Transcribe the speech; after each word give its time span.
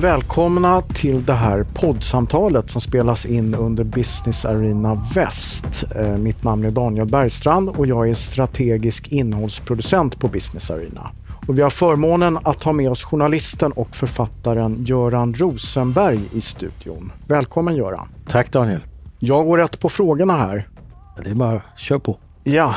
Välkomna 0.00 0.82
till 0.82 1.24
det 1.24 1.32
här 1.32 1.66
poddsamtalet 1.74 2.70
som 2.70 2.80
spelas 2.80 3.26
in 3.26 3.54
under 3.54 3.84
Business 3.84 4.44
Arena 4.44 5.02
Väst. 5.14 5.84
Eh, 5.96 6.16
mitt 6.16 6.44
namn 6.44 6.64
är 6.64 6.70
Daniel 6.70 7.06
Bergstrand 7.06 7.68
och 7.68 7.86
jag 7.86 8.10
är 8.10 8.14
strategisk 8.14 9.08
innehållsproducent 9.08 10.20
på 10.20 10.28
Business 10.28 10.70
Arena. 10.70 11.10
Och 11.46 11.58
vi 11.58 11.62
har 11.62 11.70
förmånen 11.70 12.38
att 12.42 12.62
ha 12.62 12.72
med 12.72 12.90
oss 12.90 13.04
journalisten 13.04 13.72
och 13.72 13.96
författaren 13.96 14.84
Göran 14.84 15.34
Rosenberg 15.34 16.20
i 16.32 16.40
studion. 16.40 17.12
Välkommen 17.26 17.76
Göran! 17.76 18.08
Tack 18.26 18.52
Daniel! 18.52 18.80
Jag 19.18 19.46
går 19.46 19.58
rätt 19.58 19.80
på 19.80 19.88
frågorna 19.88 20.36
här. 20.36 20.68
Det 21.24 21.30
är 21.30 21.34
bara 21.34 21.62
kör 21.76 21.98
på. 21.98 22.18
Ja. 22.44 22.74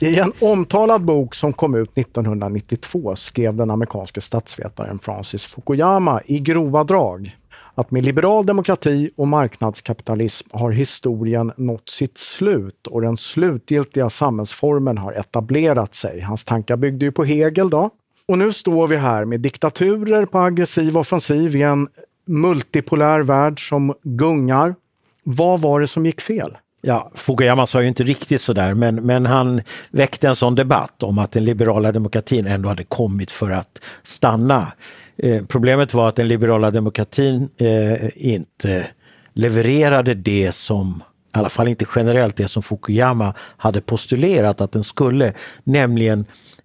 I 0.00 0.18
en 0.18 0.32
omtalad 0.40 1.04
bok 1.04 1.34
som 1.34 1.52
kom 1.52 1.74
ut 1.74 1.98
1992 1.98 3.16
skrev 3.16 3.56
den 3.56 3.70
amerikanske 3.70 4.20
statsvetaren 4.20 4.98
Francis 4.98 5.44
Fukuyama 5.44 6.20
i 6.24 6.38
grova 6.38 6.84
drag 6.84 7.36
att 7.74 7.90
med 7.90 8.04
liberal 8.04 8.46
demokrati 8.46 9.10
och 9.16 9.28
marknadskapitalism 9.28 10.48
har 10.52 10.70
historien 10.70 11.52
nått 11.56 11.88
sitt 11.88 12.18
slut 12.18 12.86
och 12.86 13.00
den 13.00 13.16
slutgiltiga 13.16 14.10
samhällsformen 14.10 14.98
har 14.98 15.12
etablerat 15.12 15.94
sig. 15.94 16.20
Hans 16.20 16.44
tankar 16.44 16.76
byggde 16.76 17.04
ju 17.04 17.12
på 17.12 17.24
Hegel 17.24 17.70
då. 17.70 17.90
Och 18.28 18.38
nu 18.38 18.52
står 18.52 18.88
vi 18.88 18.96
här 18.96 19.24
med 19.24 19.40
diktaturer 19.40 20.26
på 20.26 20.38
aggressiv 20.38 20.98
offensiv 20.98 21.56
i 21.56 21.62
en 21.62 21.88
multipolär 22.26 23.20
värld 23.20 23.68
som 23.68 23.94
gungar. 24.02 24.74
Vad 25.22 25.60
var 25.60 25.80
det 25.80 25.86
som 25.86 26.06
gick 26.06 26.20
fel? 26.20 26.56
Ja, 26.80 27.10
Fukuyama 27.14 27.66
sa 27.66 27.82
ju 27.82 27.88
inte 27.88 28.02
riktigt 28.02 28.40
sådär 28.40 28.74
men, 28.74 28.94
men 28.94 29.26
han 29.26 29.62
väckte 29.90 30.28
en 30.28 30.36
sån 30.36 30.54
debatt 30.54 31.02
om 31.02 31.18
att 31.18 31.32
den 31.32 31.44
liberala 31.44 31.92
demokratin 31.92 32.46
ändå 32.46 32.68
hade 32.68 32.84
kommit 32.84 33.30
för 33.30 33.50
att 33.50 33.80
stanna. 34.02 34.72
Eh, 35.16 35.44
problemet 35.44 35.94
var 35.94 36.08
att 36.08 36.16
den 36.16 36.28
liberala 36.28 36.70
demokratin 36.70 37.48
eh, 37.56 38.08
inte 38.14 38.86
levererade 39.32 40.14
det 40.14 40.54
som 40.54 41.02
i 41.34 41.38
alla 41.38 41.48
fall 41.48 41.68
inte 41.68 41.86
generellt 41.96 42.36
det 42.36 42.48
som 42.48 42.62
Fukuyama 42.62 43.34
hade 43.56 43.80
postulerat 43.80 44.60
att 44.60 44.72
den 44.72 44.84
skulle, 44.84 45.32
nämligen 45.64 46.24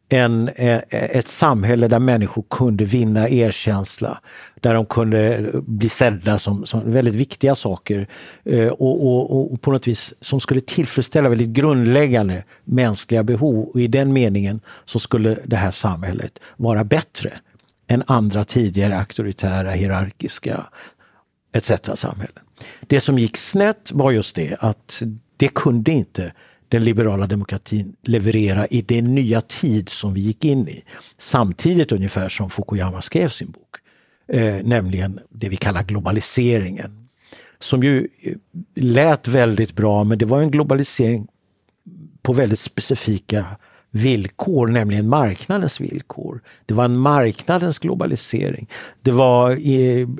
en, 0.09 0.47
eh, 0.47 0.81
ett 0.89 1.27
samhälle 1.27 1.87
där 1.87 1.99
människor 1.99 2.43
kunde 2.49 2.85
vinna 2.85 3.29
erkänsla, 3.29 4.21
där 4.61 4.73
de 4.73 4.85
kunde 4.85 5.51
bli 5.53 5.89
sedda 5.89 6.39
som, 6.39 6.65
som 6.65 6.91
väldigt 6.91 7.13
viktiga 7.13 7.55
saker 7.55 8.07
eh, 8.45 8.67
och, 8.67 9.07
och, 9.07 9.53
och, 9.53 9.61
på 9.61 9.71
något 9.71 9.87
vis 9.87 10.13
som 10.21 10.39
skulle 10.39 10.61
tillfredsställa 10.61 11.29
väldigt 11.29 11.49
grundläggande 11.49 12.43
mänskliga 12.63 13.23
behov. 13.23 13.69
Och 13.69 13.81
I 13.81 13.87
den 13.87 14.13
meningen 14.13 14.61
så 14.85 14.99
skulle 14.99 15.37
det 15.45 15.55
här 15.55 15.71
samhället 15.71 16.39
vara 16.57 16.83
bättre 16.83 17.33
än 17.87 18.03
andra 18.07 18.43
tidigare 18.43 18.97
auktoritära, 18.97 19.69
hierarkiska 19.69 20.65
etc. 21.53 21.71
samhällen. 21.95 22.42
Det 22.87 22.99
som 22.99 23.19
gick 23.19 23.37
snett 23.37 23.91
var 23.91 24.11
just 24.11 24.35
det 24.35 24.57
att 24.59 25.01
det 25.37 25.47
kunde 25.47 25.91
inte 25.91 26.33
den 26.69 26.83
liberala 26.83 27.27
demokratin 27.27 27.95
leverera 28.01 28.67
i 28.67 28.81
den 28.81 29.15
nya 29.15 29.41
tid 29.41 29.89
som 29.89 30.13
vi 30.13 30.21
gick 30.21 30.45
in 30.45 30.67
i. 30.67 30.83
Samtidigt 31.17 31.91
ungefär 31.91 32.29
som 32.29 32.49
Fukuyama 32.49 33.01
skrev 33.01 33.29
sin 33.29 33.51
bok. 33.51 33.75
Eh, 34.27 34.63
nämligen 34.63 35.19
det 35.29 35.49
vi 35.49 35.57
kallar 35.57 35.83
globaliseringen. 35.83 37.09
Som 37.59 37.83
ju 37.83 38.07
eh, 38.21 38.35
lät 38.75 39.27
väldigt 39.27 39.75
bra 39.75 40.03
men 40.03 40.17
det 40.17 40.25
var 40.25 40.41
en 40.41 40.51
globalisering 40.51 41.27
på 42.21 42.33
väldigt 42.33 42.59
specifika 42.59 43.45
villkor, 43.95 44.67
nämligen 44.67 45.09
marknadens 45.09 45.81
villkor. 45.81 46.41
Det 46.65 46.73
var 46.73 46.85
en 46.85 46.97
marknadens 46.97 47.79
globalisering. 47.79 48.69
Det 49.01 49.11
var 49.11 49.59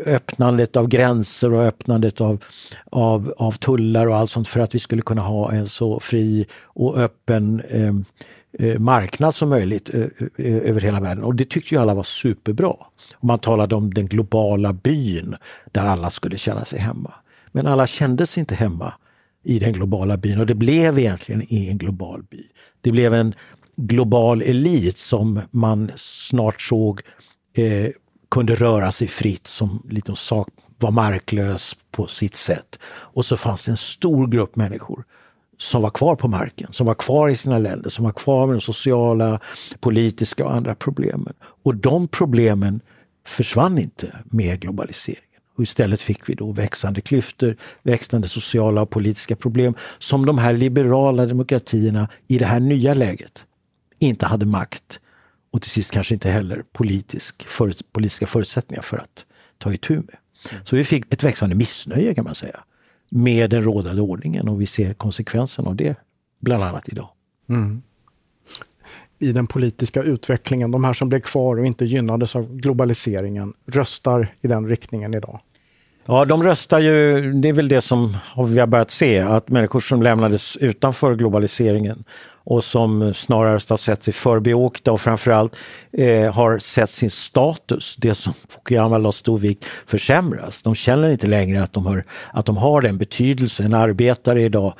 öppnandet 0.05 0.75
av 0.75 0.87
gränser 0.87 1.53
och 1.53 1.63
öppnandet 1.63 2.21
av, 2.21 2.43
av, 2.91 3.33
av 3.37 3.51
tullar 3.51 4.07
och 4.07 4.17
allt 4.17 4.29
sånt 4.29 4.47
för 4.47 4.59
att 4.59 4.75
vi 4.75 4.79
skulle 4.79 5.01
kunna 5.01 5.21
ha 5.21 5.51
en 5.51 5.67
så 5.67 5.99
fri 5.99 6.45
och 6.63 6.97
öppen 6.97 7.61
ehm, 7.69 8.05
eh, 8.59 8.79
marknad 8.79 9.35
som 9.35 9.49
möjligt 9.49 9.93
eh, 9.93 10.01
eh, 10.37 10.69
över 10.69 10.81
hela 10.81 10.99
världen. 10.99 11.23
Och 11.23 11.35
det 11.35 11.49
tyckte 11.49 11.75
ju 11.75 11.81
alla 11.81 11.93
var 11.93 12.03
superbra. 12.03 12.75
Och 13.13 13.23
man 13.23 13.39
talade 13.39 13.75
om 13.75 13.93
den 13.93 14.07
globala 14.07 14.73
byn 14.73 15.35
där 15.71 15.85
alla 15.85 16.09
skulle 16.09 16.37
känna 16.37 16.65
sig 16.65 16.79
hemma. 16.79 17.13
Men 17.51 17.67
alla 17.67 17.87
kände 17.87 18.27
sig 18.27 18.41
inte 18.41 18.55
hemma 18.55 18.93
i 19.43 19.59
den 19.59 19.73
globala 19.73 20.17
byn 20.17 20.39
och 20.39 20.45
det 20.45 20.55
blev 20.55 20.99
egentligen 20.99 21.43
ingen 21.47 21.77
global 21.77 22.23
by. 22.23 22.43
Det 22.81 22.91
blev 22.91 23.13
en 23.13 23.33
global 23.75 24.41
elit 24.41 24.97
som 24.97 25.41
man 25.51 25.91
snart 25.95 26.61
såg 26.61 27.01
eh, 27.53 27.89
kunde 28.31 28.55
röra 28.55 28.91
sig 28.91 29.07
fritt 29.07 29.47
som 29.47 29.81
liksom 29.89 30.15
sak, 30.15 30.47
var 30.79 30.91
marklös 30.91 31.75
på 31.91 32.07
sitt 32.07 32.35
sätt. 32.35 32.79
Och 32.85 33.25
så 33.25 33.37
fanns 33.37 33.65
det 33.65 33.71
en 33.71 33.77
stor 33.77 34.27
grupp 34.27 34.55
människor 34.55 35.03
som 35.57 35.81
var 35.81 35.89
kvar 35.89 36.15
på 36.15 36.27
marken, 36.27 36.67
som 36.71 36.87
var 36.87 36.95
kvar 36.95 37.29
i 37.29 37.35
sina 37.35 37.59
länder, 37.59 37.89
som 37.89 38.05
var 38.05 38.11
kvar 38.11 38.47
med 38.47 38.55
de 38.55 38.61
sociala, 38.61 39.39
politiska 39.79 40.45
och 40.45 40.53
andra 40.53 40.75
problemen. 40.75 41.33
Och 41.63 41.75
de 41.75 42.07
problemen 42.07 42.81
försvann 43.25 43.77
inte 43.77 44.15
med 44.25 44.59
globaliseringen. 44.59 45.23
Och 45.57 45.63
istället 45.63 46.01
fick 46.01 46.29
vi 46.29 46.35
då 46.35 46.51
växande 46.51 47.01
klyftor, 47.01 47.57
växande 47.83 48.27
sociala 48.27 48.81
och 48.81 48.89
politiska 48.89 49.35
problem 49.35 49.73
som 49.99 50.25
de 50.25 50.37
här 50.37 50.53
liberala 50.53 51.25
demokratierna 51.25 52.09
i 52.27 52.37
det 52.37 52.45
här 52.45 52.59
nya 52.59 52.93
läget 52.93 53.45
inte 54.05 54.25
hade 54.25 54.45
makt 54.45 54.99
och 55.51 55.61
till 55.61 55.71
sist 55.71 55.91
kanske 55.91 56.13
inte 56.13 56.29
heller 56.29 56.63
politisk, 56.71 57.47
för, 57.47 57.73
politiska 57.91 58.25
förutsättningar 58.25 58.81
för 58.81 58.97
att 58.97 59.25
ta 59.57 59.73
itu 59.73 59.95
med. 59.95 60.17
Mm. 60.51 60.65
Så 60.65 60.75
vi 60.75 60.83
fick 60.83 61.13
ett 61.13 61.23
växande 61.23 61.55
missnöje 61.55 62.15
kan 62.15 62.23
man 62.23 62.35
säga 62.35 62.63
med 63.09 63.49
den 63.49 63.63
rådande 63.63 64.01
ordningen 64.01 64.47
och 64.47 64.61
vi 64.61 64.65
ser 64.65 64.93
konsekvenserna 64.93 65.69
av 65.69 65.75
det 65.75 65.95
bland 66.39 66.63
annat 66.63 66.89
idag. 66.89 67.09
Mm. 67.49 67.81
I 69.19 69.31
den 69.31 69.47
politiska 69.47 70.03
utvecklingen, 70.03 70.71
de 70.71 70.83
här 70.83 70.93
som 70.93 71.09
blev 71.09 71.19
kvar 71.19 71.59
och 71.59 71.65
inte 71.65 71.85
gynnades 71.85 72.35
av 72.35 72.55
globaliseringen, 72.55 73.53
röstar 73.65 74.35
i 74.41 74.47
den 74.47 74.67
riktningen 74.67 75.13
idag? 75.13 75.39
Ja, 76.05 76.25
de 76.25 76.43
röstar 76.43 76.79
ju, 76.79 77.33
det 77.33 77.49
är 77.49 77.53
väl 77.53 77.67
det 77.67 77.81
som 77.81 78.17
vi 78.47 78.59
har 78.59 78.67
börjat 78.67 78.91
se, 78.91 79.19
att 79.19 79.49
människor 79.49 79.79
som 79.79 80.03
lämnades 80.03 80.57
utanför 80.57 81.15
globaliseringen 81.15 82.03
och 82.43 82.63
som 82.63 83.13
snarast 83.13 83.69
har 83.69 83.77
sett 83.77 84.03
sig 84.03 84.13
förbiåkta 84.13 84.91
och 84.91 85.01
framförallt 85.01 85.55
eh, 85.91 86.33
har 86.33 86.59
sett 86.59 86.89
sin 86.89 87.09
status, 87.09 87.95
det 87.97 88.15
som 88.15 88.33
Fukuyama 88.49 88.97
la 88.97 89.11
stor 89.11 89.37
vikt, 89.37 89.65
försämras. 89.85 90.61
De 90.61 90.75
känner 90.75 91.09
inte 91.09 91.27
längre 91.27 91.63
att 91.63 91.73
de 91.73 91.85
har, 91.85 92.03
att 92.33 92.45
de 92.45 92.57
har 92.57 92.81
den 92.81 92.97
betydelsen. 92.97 93.65
En 93.65 93.73
arbetare 93.73 94.41
idag 94.41 94.73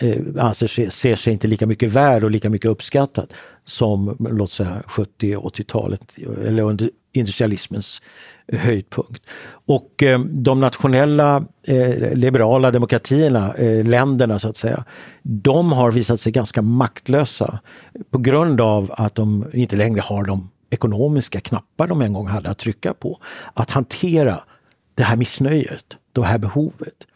eh, 0.00 0.16
anser 0.38 0.66
sig, 0.66 0.90
ser 0.90 1.16
sig 1.16 1.32
inte 1.32 1.46
lika 1.46 1.66
mycket 1.66 1.90
värd 1.90 2.24
och 2.24 2.30
lika 2.30 2.50
mycket 2.50 2.70
uppskattad 2.70 3.32
som 3.64 4.16
låt 4.18 4.50
säga 4.50 4.82
70 4.86 5.36
80-talet 5.36 6.16
eller 6.46 6.62
under 6.62 6.90
industrialismens 7.12 8.02
höjdpunkt. 8.52 9.22
Och 9.66 10.02
eh, 10.02 10.20
de 10.20 10.60
nationella 10.60 11.44
eh, 11.66 12.12
liberala 12.14 12.70
demokratierna, 12.70 13.54
eh, 13.54 13.86
länderna 13.86 14.38
så 14.38 14.48
att 14.48 14.56
säga, 14.56 14.84
de 15.22 15.72
har 15.72 15.90
visat 15.90 16.20
sig 16.20 16.32
ganska 16.32 16.62
maktlösa 16.62 17.60
på 18.10 18.18
grund 18.18 18.60
av 18.60 18.90
att 18.96 19.14
de 19.14 19.44
inte 19.52 19.76
längre 19.76 20.00
har 20.00 20.24
de 20.24 20.50
ekonomiska 20.70 21.40
knappar 21.40 21.86
de 21.86 22.02
en 22.02 22.12
gång 22.12 22.26
hade 22.26 22.50
att 22.50 22.58
trycka 22.58 22.94
på. 22.94 23.20
Att 23.54 23.70
hantera 23.70 24.40
det 24.94 25.02
här 25.02 25.16
missnöjet, 25.16 25.96
det 26.12 26.24
här 26.24 26.38
behovet. 26.38 27.06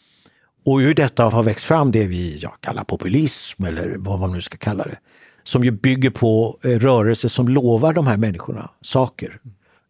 Och 0.64 0.78
ur 0.78 0.94
detta 0.94 1.24
har 1.24 1.42
växt 1.42 1.64
fram 1.64 1.92
det 1.92 2.06
vi 2.06 2.38
ja, 2.38 2.50
kallar 2.60 2.84
populism 2.84 3.64
eller 3.64 3.96
vad 3.98 4.20
man 4.20 4.32
nu 4.32 4.40
ska 4.40 4.56
kalla 4.56 4.84
det. 4.84 4.98
Som 5.42 5.64
ju 5.64 5.70
bygger 5.70 6.10
på 6.10 6.58
eh, 6.62 6.68
rörelser 6.68 7.28
som 7.28 7.48
lovar 7.48 7.92
de 7.92 8.06
här 8.06 8.16
människorna 8.16 8.70
saker. 8.80 9.40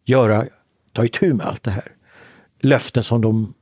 Göra 0.05 0.45
ta 0.95 1.05
itu 1.05 1.33
med 1.33 1.45
allt 1.45 1.63
det 1.63 1.71
här. 1.71 1.91
Löften 2.59 3.03
som 3.03 3.21
de 3.21 3.53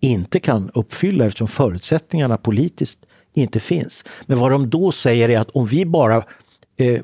inte 0.00 0.40
kan 0.40 0.70
uppfylla 0.74 1.24
eftersom 1.24 1.48
förutsättningarna 1.48 2.36
politiskt 2.36 2.98
inte 3.34 3.60
finns. 3.60 4.04
Men 4.26 4.38
vad 4.38 4.50
de 4.50 4.70
då 4.70 4.92
säger 4.92 5.28
är 5.28 5.38
att 5.38 5.50
om 5.50 5.66
vi 5.66 5.86
bara 5.86 6.24
eh, 6.76 7.02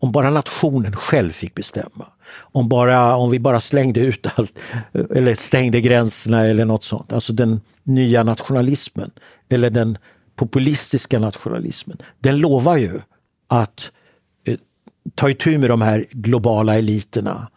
om 0.00 0.12
bara 0.12 0.30
nationen 0.30 0.96
själv 0.96 1.30
fick 1.30 1.54
bestämma, 1.54 2.06
om, 2.36 2.68
bara, 2.68 3.16
om 3.16 3.30
vi 3.30 3.38
bara 3.38 3.60
slängde 3.60 4.00
ut 4.00 4.26
allt 4.34 4.58
eller 4.92 5.34
stängde 5.34 5.80
gränserna 5.80 6.46
eller 6.46 6.64
något 6.64 6.84
sånt, 6.84 7.12
alltså 7.12 7.32
den 7.32 7.60
nya 7.82 8.22
nationalismen 8.22 9.10
eller 9.48 9.70
den 9.70 9.98
populistiska 10.36 11.18
nationalismen, 11.18 11.96
den 12.18 12.38
lovar 12.38 12.76
ju 12.76 13.00
att 13.48 13.92
eh, 14.44 14.58
ta 15.14 15.30
itu 15.30 15.58
med 15.58 15.70
de 15.70 15.82
här 15.82 16.06
globala 16.10 16.74
eliterna 16.78 17.48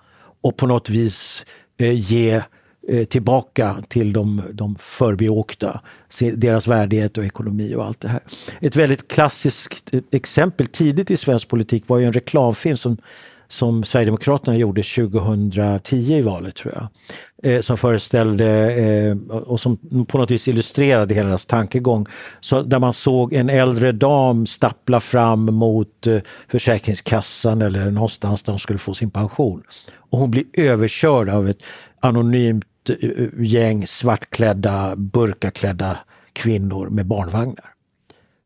och 0.41 0.57
på 0.57 0.67
något 0.67 0.89
vis 0.89 1.45
eh, 1.77 2.11
ge 2.11 2.41
eh, 2.87 3.05
tillbaka 3.05 3.83
till 3.87 4.13
de, 4.13 4.41
de 4.51 4.75
förbiåkta, 4.79 5.81
deras 6.33 6.67
värdighet 6.67 7.17
och 7.17 7.25
ekonomi 7.25 7.75
och 7.75 7.85
allt 7.85 7.99
det 8.01 8.07
här. 8.07 8.21
Ett 8.61 8.75
väldigt 8.75 9.07
klassiskt 9.07 9.93
eh, 9.93 10.01
exempel 10.11 10.67
tidigt 10.67 11.11
i 11.11 11.17
svensk 11.17 11.47
politik 11.47 11.83
var 11.87 11.97
ju 11.97 12.05
en 12.05 12.13
reklamfilm 12.13 12.77
som, 12.77 12.97
som 13.51 13.83
Sverigedemokraterna 13.83 14.57
gjorde 14.57 14.83
2010 14.83 15.95
i 15.95 16.21
valet 16.21 16.55
tror 16.55 16.73
jag. 16.73 16.87
Eh, 17.43 17.61
som 17.61 17.77
föreställde 17.77 18.73
eh, 18.73 19.37
och 19.37 19.59
som 19.59 19.77
på 20.07 20.17
något 20.17 20.31
vis 20.31 20.47
illustrerade 20.47 21.15
hela 21.15 21.27
deras 21.27 21.45
tankegång. 21.45 22.05
Så 22.39 22.61
där 22.61 22.79
man 22.79 22.93
såg 22.93 23.33
en 23.33 23.49
äldre 23.49 23.91
dam 23.91 24.45
stappla 24.45 24.99
fram 24.99 25.45
mot 25.45 26.07
eh, 26.07 26.19
Försäkringskassan 26.47 27.61
eller 27.61 27.91
någonstans 27.91 28.43
där 28.43 28.51
hon 28.51 28.59
skulle 28.59 28.79
få 28.79 28.93
sin 28.93 29.11
pension. 29.11 29.63
Och 29.95 30.19
hon 30.19 30.31
blir 30.31 30.45
överkörd 30.53 31.29
av 31.29 31.49
ett 31.49 31.63
anonymt 31.99 32.89
eh, 32.89 33.27
gäng 33.37 33.87
svartklädda, 33.87 34.95
burkaklädda 34.95 35.97
kvinnor 36.33 36.89
med 36.89 37.05
barnvagnar. 37.05 37.65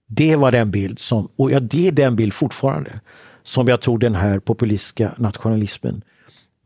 Det 0.07 0.35
var 0.35 0.51
den 0.51 0.71
bild 0.71 0.99
som, 0.99 1.29
och 1.35 1.51
ja, 1.51 1.59
det 1.59 1.87
är 1.87 1.91
den 1.91 2.15
bild 2.15 2.33
fortfarande, 2.33 2.99
som 3.45 3.67
jag 3.67 3.81
tror 3.81 3.97
den 3.97 4.15
här 4.15 4.39
populistiska 4.39 5.13
nationalismen 5.17 6.03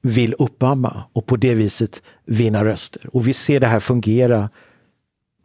vill 0.02 0.36
uppamma 0.40 1.04
och 1.14 1.26
på 1.26 1.36
det 1.36 1.56
viset 1.56 2.02
vinna 2.26 2.66
röster. 2.66 3.10
Och 3.16 3.28
vi 3.28 3.34
ser 3.34 3.60
det 3.60 3.68
här 3.68 3.80
fungera, 3.80 4.50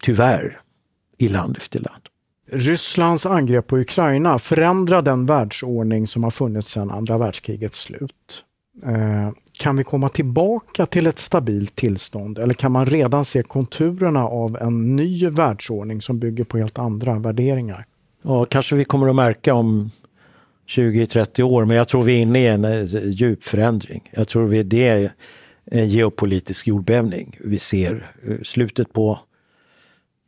tyvärr, 0.02 0.60
i 1.18 1.28
land 1.28 1.56
efter 1.56 1.80
land. 1.80 2.02
Rysslands 2.52 3.26
angrepp 3.26 3.66
på 3.66 3.78
Ukraina 3.78 4.38
förändrar 4.38 5.02
den 5.02 5.26
världsordning 5.26 6.06
som 6.06 6.24
har 6.24 6.30
funnits 6.30 6.68
sedan 6.68 6.90
andra 6.90 7.18
världskrigets 7.18 7.78
slut. 7.78 8.44
Eh, 8.86 9.30
kan 9.52 9.76
vi 9.76 9.84
komma 9.84 10.08
tillbaka 10.08 10.86
till 10.86 11.06
ett 11.06 11.18
stabilt 11.18 11.74
tillstånd 11.74 12.38
eller 12.38 12.54
kan 12.54 12.72
man 12.72 12.86
redan 12.86 13.24
se 13.24 13.42
konturerna 13.42 14.24
av 14.24 14.56
en 14.56 14.96
ny 14.96 15.28
världsordning 15.28 16.02
som 16.02 16.18
bygger 16.18 16.44
på 16.44 16.58
helt 16.58 16.78
andra 16.78 17.18
värderingar? 17.18 17.86
Ja, 18.22 18.44
kanske 18.44 18.76
vi 18.76 18.84
kommer 18.84 19.08
att 19.08 19.16
märka 19.16 19.54
om 19.54 19.90
20-30 20.68 21.42
år, 21.42 21.64
men 21.64 21.76
jag 21.76 21.88
tror 21.88 22.02
vi 22.02 22.12
är 22.12 22.22
inne 22.22 22.38
i 22.38 22.46
en 22.46 22.64
eh, 22.64 23.08
djup 23.08 23.44
förändring. 23.44 24.10
Jag 24.12 24.28
tror 24.28 24.46
vi, 24.46 24.62
det 24.62 24.88
är 24.88 25.12
en 25.64 25.88
geopolitisk 25.88 26.66
jordbävning. 26.66 27.36
Vi 27.40 27.58
ser 27.58 28.12
eh, 28.28 28.36
slutet 28.42 28.92
på, 28.92 29.18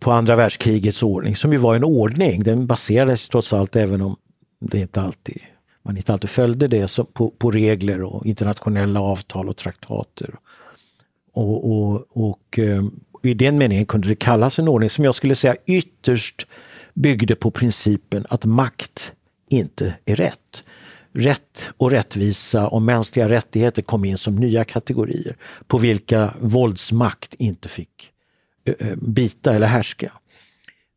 på 0.01 0.13
andra 0.13 0.37
världskrigets 0.37 1.03
ordning, 1.03 1.37
som 1.37 1.53
ju 1.53 1.59
var 1.59 1.75
en 1.75 1.85
ordning. 1.85 2.43
Den 2.43 2.67
baserades 2.67 3.29
trots 3.29 3.53
allt, 3.53 3.77
även 3.77 4.03
om 4.03 4.17
det 4.61 4.79
inte 4.79 5.01
alltid, 5.01 5.39
man 5.83 5.97
inte 5.97 6.13
alltid 6.13 6.31
följde 6.31 6.69
det, 6.69 6.89
så 6.89 7.05
på, 7.05 7.31
på 7.31 7.51
regler 7.51 8.03
och 8.03 8.27
internationella 8.27 9.01
avtal 9.01 9.49
och 9.49 9.57
traktater. 9.57 10.35
Och, 11.33 11.71
och, 11.71 12.07
och 12.13 12.59
och, 13.27 13.27
i 13.27 13.35
den 13.35 13.59
meningen 13.59 13.87
kunde 13.87 14.09
det 14.09 14.17
kallas 14.17 14.59
en 14.59 14.69
ordning 14.69 14.91
som 14.91 15.05
jag 15.05 15.15
skulle 15.15 15.35
säga 15.35 15.57
ytterst 15.67 16.47
byggde 16.95 17.35
på 17.35 17.51
principen 17.51 18.27
att 18.29 18.45
makt 18.45 19.13
inte 19.49 19.95
är 20.05 20.17
rätt. 20.17 20.65
Rätt 21.13 21.71
och 21.77 21.91
rättvisa 21.91 22.69
och 22.69 22.83
mänskliga 22.83 23.29
rättigheter 23.29 23.83
kom 23.83 24.05
in 24.05 24.19
som 24.19 24.37
nya 24.37 24.65
kategorier 24.65 25.37
på 25.67 25.79
vilka 25.79 26.35
våldsmakt 26.41 27.35
inte 27.35 27.69
fick 27.69 28.11
eh, 28.65 28.89
eh, 28.89 28.97
bita 28.97 29.55
eller 29.55 29.67
härska. 29.67 30.13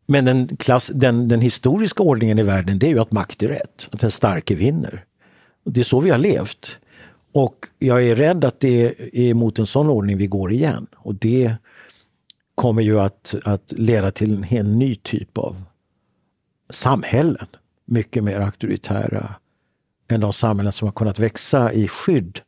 Men 0.06 0.26
den, 0.26 0.58
klass, 0.58 0.92
den, 0.94 1.28
den, 1.28 1.42
historiska 1.42 2.04
ordningen 2.04 2.40
i 2.40 2.44
världen 2.44 2.80
det 2.80 2.88
är 2.88 2.90
ju 2.90 3.00
att 3.00 3.12
makt 3.12 3.44
är 3.44 3.48
rätt, 3.48 3.88
att 3.92 4.00
den 4.00 4.12
starke 4.12 4.56
vinner. 4.56 5.06
Det 5.66 5.80
är 5.80 5.84
så 5.84 6.00
vi 6.00 6.10
har 6.10 6.18
levt. 6.18 6.80
Och 7.32 7.66
jag 7.80 8.08
är 8.08 8.16
rädd 8.16 8.44
att 8.44 8.60
det 8.60 8.94
är 9.30 9.34
mot 9.34 9.60
en 9.60 9.68
sån 9.68 9.90
ordning 9.90 10.18
vi 10.18 10.28
går 10.28 10.52
igen. 10.52 10.88
Och 10.96 11.16
det 11.16 11.56
kommer 12.56 12.82
ju 12.82 13.00
att, 13.00 13.36
att 13.46 13.72
leda 13.72 14.12
till 14.12 14.36
en 14.36 14.44
helt 14.44 14.70
ny 14.70 14.96
typ 14.96 15.38
av 15.38 15.64
samhällen 16.70 17.48
mycket 17.90 18.24
mer 18.24 18.40
auktoritära 18.40 19.36
än 20.08 20.20
de 20.20 20.34
samhällen 20.34 20.72
som 20.72 20.88
har 20.88 20.94
kunnat 20.94 21.20
växa 21.20 21.74
i 21.74 21.88
skydd 21.88 22.40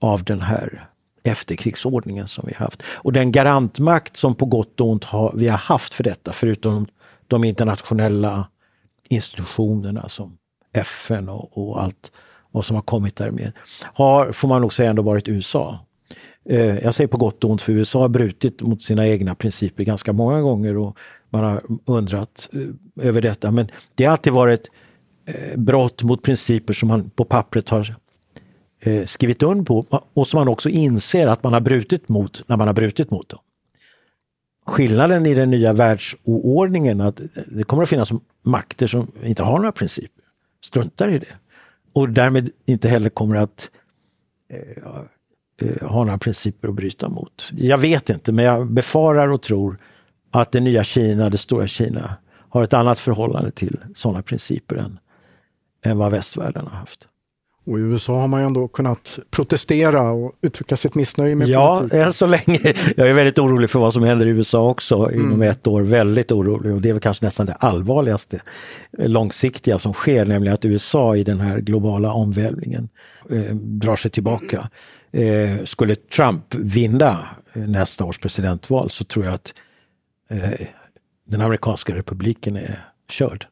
av 0.00 0.24
den 0.24 0.40
här 0.40 0.88
efterkrigsordningen 1.22 2.28
som 2.28 2.44
vi 2.46 2.54
haft. 2.54 2.82
Och 2.82 3.12
den 3.12 3.32
garantmakt 3.32 4.16
som 4.16 4.34
på 4.34 4.46
gott 4.46 4.80
och 4.80 4.88
ont 4.88 5.04
har, 5.04 5.32
vi 5.36 5.48
har 5.48 5.58
haft 5.58 5.94
för 5.94 6.04
detta, 6.04 6.32
förutom 6.32 6.86
de 7.26 7.44
internationella 7.44 8.48
institutionerna 9.08 10.08
som 10.08 10.38
FN 10.72 11.28
och, 11.28 11.58
och 11.58 11.82
allt 11.82 12.12
vad 12.50 12.64
som 12.64 12.76
har 12.76 12.82
kommit 12.82 13.16
därmed, 13.16 13.52
har, 13.82 14.32
får 14.32 14.48
man 14.48 14.60
nog 14.60 14.72
säga, 14.72 14.90
ändå 14.90 15.02
varit 15.02 15.28
USA. 15.28 15.78
Eh, 16.48 16.78
jag 16.78 16.94
säger 16.94 17.08
på 17.08 17.16
gott 17.16 17.44
och 17.44 17.50
ont, 17.50 17.62
för 17.62 17.72
USA 17.72 18.00
har 18.00 18.08
brutit 18.08 18.62
mot 18.62 18.82
sina 18.82 19.06
egna 19.06 19.34
principer 19.34 19.84
ganska 19.84 20.12
många 20.12 20.40
gånger 20.40 20.76
och 20.76 20.96
man 21.30 21.44
har 21.44 21.62
undrat 21.84 22.50
eh, 22.52 23.06
över 23.06 23.20
detta. 23.20 23.50
Men 23.50 23.70
det 23.94 24.04
har 24.04 24.12
alltid 24.12 24.32
varit 24.32 24.70
eh, 25.26 25.56
brott 25.56 26.02
mot 26.02 26.22
principer 26.22 26.72
som 26.72 26.88
man 26.88 27.10
på 27.10 27.24
pappret 27.24 27.68
har 27.68 27.96
eh, 28.80 29.06
skrivit 29.06 29.42
under 29.42 29.64
på 29.64 29.86
och 30.14 30.26
som 30.26 30.38
man 30.38 30.48
också 30.48 30.68
inser 30.68 31.26
att 31.26 31.42
man 31.42 31.52
har 31.52 31.60
brutit 31.60 32.08
mot 32.08 32.42
när 32.46 32.56
man 32.56 32.66
har 32.66 32.74
brutit 32.74 33.10
mot 33.10 33.28
dem. 33.28 33.40
Skillnaden 34.66 35.26
i 35.26 35.34
den 35.34 35.50
nya 35.50 35.72
världsordningen 35.72 37.00
är 37.00 37.08
att 37.08 37.20
eh, 37.20 37.26
det 37.46 37.64
kommer 37.64 37.82
att 37.82 37.88
finnas 37.88 38.12
makter 38.42 38.86
som 38.86 39.12
inte 39.22 39.42
har 39.42 39.58
några 39.58 39.72
principer, 39.72 40.24
struntar 40.64 41.08
i 41.08 41.18
det. 41.18 41.36
Och 41.92 42.08
därmed 42.08 42.50
inte 42.66 42.88
heller 42.88 43.10
kommer 43.10 43.36
att 43.36 43.70
eh, 44.50 44.84
eh, 45.58 45.88
ha 45.88 46.04
några 46.04 46.18
principer 46.18 46.68
att 46.68 46.74
bryta 46.74 47.08
mot. 47.08 47.50
Jag 47.56 47.78
vet 47.78 48.10
inte, 48.10 48.32
men 48.32 48.44
jag 48.44 48.66
befarar 48.66 49.28
och 49.28 49.42
tror 49.42 49.78
att 50.30 50.52
det 50.52 50.60
nya 50.60 50.84
Kina, 50.84 51.30
det 51.30 51.38
stora 51.38 51.66
Kina, 51.66 52.16
har 52.48 52.62
ett 52.62 52.72
annat 52.72 52.98
förhållande 52.98 53.50
till 53.50 53.76
sådana 53.94 54.22
principer 54.22 54.76
än, 54.76 54.98
än 55.84 55.98
vad 55.98 56.10
västvärlden 56.10 56.66
har 56.66 56.78
haft. 56.78 57.08
Och 57.68 57.78
i 57.78 57.82
USA 57.82 58.20
har 58.20 58.28
man 58.28 58.40
ju 58.40 58.46
ändå 58.46 58.68
kunnat 58.68 59.18
protestera 59.30 60.10
och 60.10 60.32
uttrycka 60.42 60.76
sitt 60.76 60.94
missnöje 60.94 61.34
med 61.34 61.48
ja, 61.48 61.76
politiken. 61.76 61.98
Ja, 61.98 62.06
än 62.06 62.12
så 62.12 62.26
länge. 62.26 62.58
Jag 62.96 63.08
är 63.08 63.14
väldigt 63.14 63.38
orolig 63.38 63.70
för 63.70 63.78
vad 63.78 63.92
som 63.92 64.02
händer 64.02 64.26
i 64.26 64.28
USA 64.28 64.70
också 64.70 64.96
mm. 64.96 65.20
inom 65.20 65.42
ett 65.42 65.66
år. 65.66 65.82
Väldigt 65.82 66.32
orolig 66.32 66.74
och 66.74 66.80
det 66.80 66.88
är 66.88 66.92
väl 66.92 67.00
kanske 67.00 67.24
nästan 67.24 67.46
det 67.46 67.52
allvarligaste 67.52 68.40
långsiktiga 68.98 69.78
som 69.78 69.92
sker, 69.92 70.26
nämligen 70.26 70.54
att 70.54 70.64
USA 70.64 71.16
i 71.16 71.24
den 71.24 71.40
här 71.40 71.58
globala 71.58 72.12
omvälvningen 72.12 72.88
eh, 73.30 73.54
drar 73.54 73.96
sig 73.96 74.10
tillbaka. 74.10 74.68
Eh, 75.12 75.64
skulle 75.64 75.94
Trump 75.94 76.54
vinna 76.54 77.28
eh, 77.52 77.62
nästa 77.62 78.04
års 78.04 78.18
presidentval 78.18 78.90
så 78.90 79.04
tror 79.04 79.24
jag 79.24 79.34
att 79.34 79.52
Eh, 80.28 80.66
den 81.24 81.40
amerikanska 81.40 81.94
republiken 81.94 82.56
är 82.56 82.88
körd. 83.08 83.46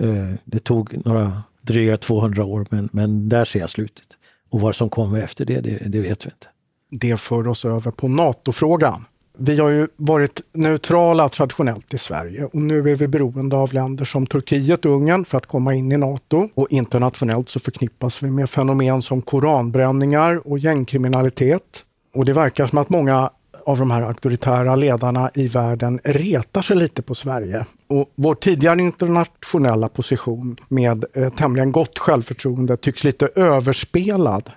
Eh, 0.00 0.32
det 0.44 0.58
tog 0.58 1.06
några 1.06 1.42
dryga 1.62 1.96
200 1.96 2.44
år 2.44 2.66
men, 2.70 2.88
men 2.92 3.28
där 3.28 3.44
ser 3.44 3.60
jag 3.60 3.70
slutet. 3.70 4.06
Och 4.50 4.60
vad 4.60 4.76
som 4.76 4.90
kommer 4.90 5.18
efter 5.18 5.44
det, 5.44 5.60
det, 5.60 5.76
det 5.76 6.00
vet 6.00 6.26
vi 6.26 6.30
inte. 6.30 6.46
Det 6.90 7.20
för 7.20 7.48
oss 7.48 7.64
över 7.64 7.90
på 7.90 8.08
NATO-frågan. 8.08 9.04
Vi 9.40 9.60
har 9.60 9.68
ju 9.68 9.88
varit 9.96 10.40
neutrala 10.52 11.28
traditionellt 11.28 11.94
i 11.94 11.98
Sverige 11.98 12.44
och 12.44 12.54
nu 12.54 12.90
är 12.90 12.94
vi 12.94 13.08
beroende 13.08 13.56
av 13.56 13.74
länder 13.74 14.04
som 14.04 14.26
Turkiet 14.26 14.84
och 14.84 14.92
Ungern 14.92 15.24
för 15.24 15.38
att 15.38 15.46
komma 15.46 15.74
in 15.74 15.92
i 15.92 15.96
NATO. 15.96 16.48
Och 16.54 16.66
internationellt 16.70 17.48
så 17.48 17.60
förknippas 17.60 18.22
vi 18.22 18.30
med 18.30 18.50
fenomen 18.50 19.02
som 19.02 19.22
koranbränningar 19.22 20.48
och 20.48 20.58
gängkriminalitet. 20.58 21.84
Och 22.14 22.24
det 22.24 22.32
verkar 22.32 22.66
som 22.66 22.78
att 22.78 22.90
många 22.90 23.30
av 23.66 23.78
de 23.78 23.90
här 23.90 24.02
auktoritära 24.02 24.76
ledarna 24.76 25.30
i 25.34 25.48
världen 25.48 26.00
retar 26.04 26.62
sig 26.62 26.76
lite 26.76 27.02
på 27.02 27.14
Sverige. 27.14 27.66
Och 27.88 28.12
vår 28.14 28.34
tidigare 28.34 28.82
internationella 28.82 29.88
position 29.88 30.56
med 30.68 31.04
eh, 31.14 31.30
tämligen 31.30 31.72
gott 31.72 31.98
självförtroende 31.98 32.76
tycks 32.76 33.04
lite 33.04 33.28
överspelad. 33.34 34.50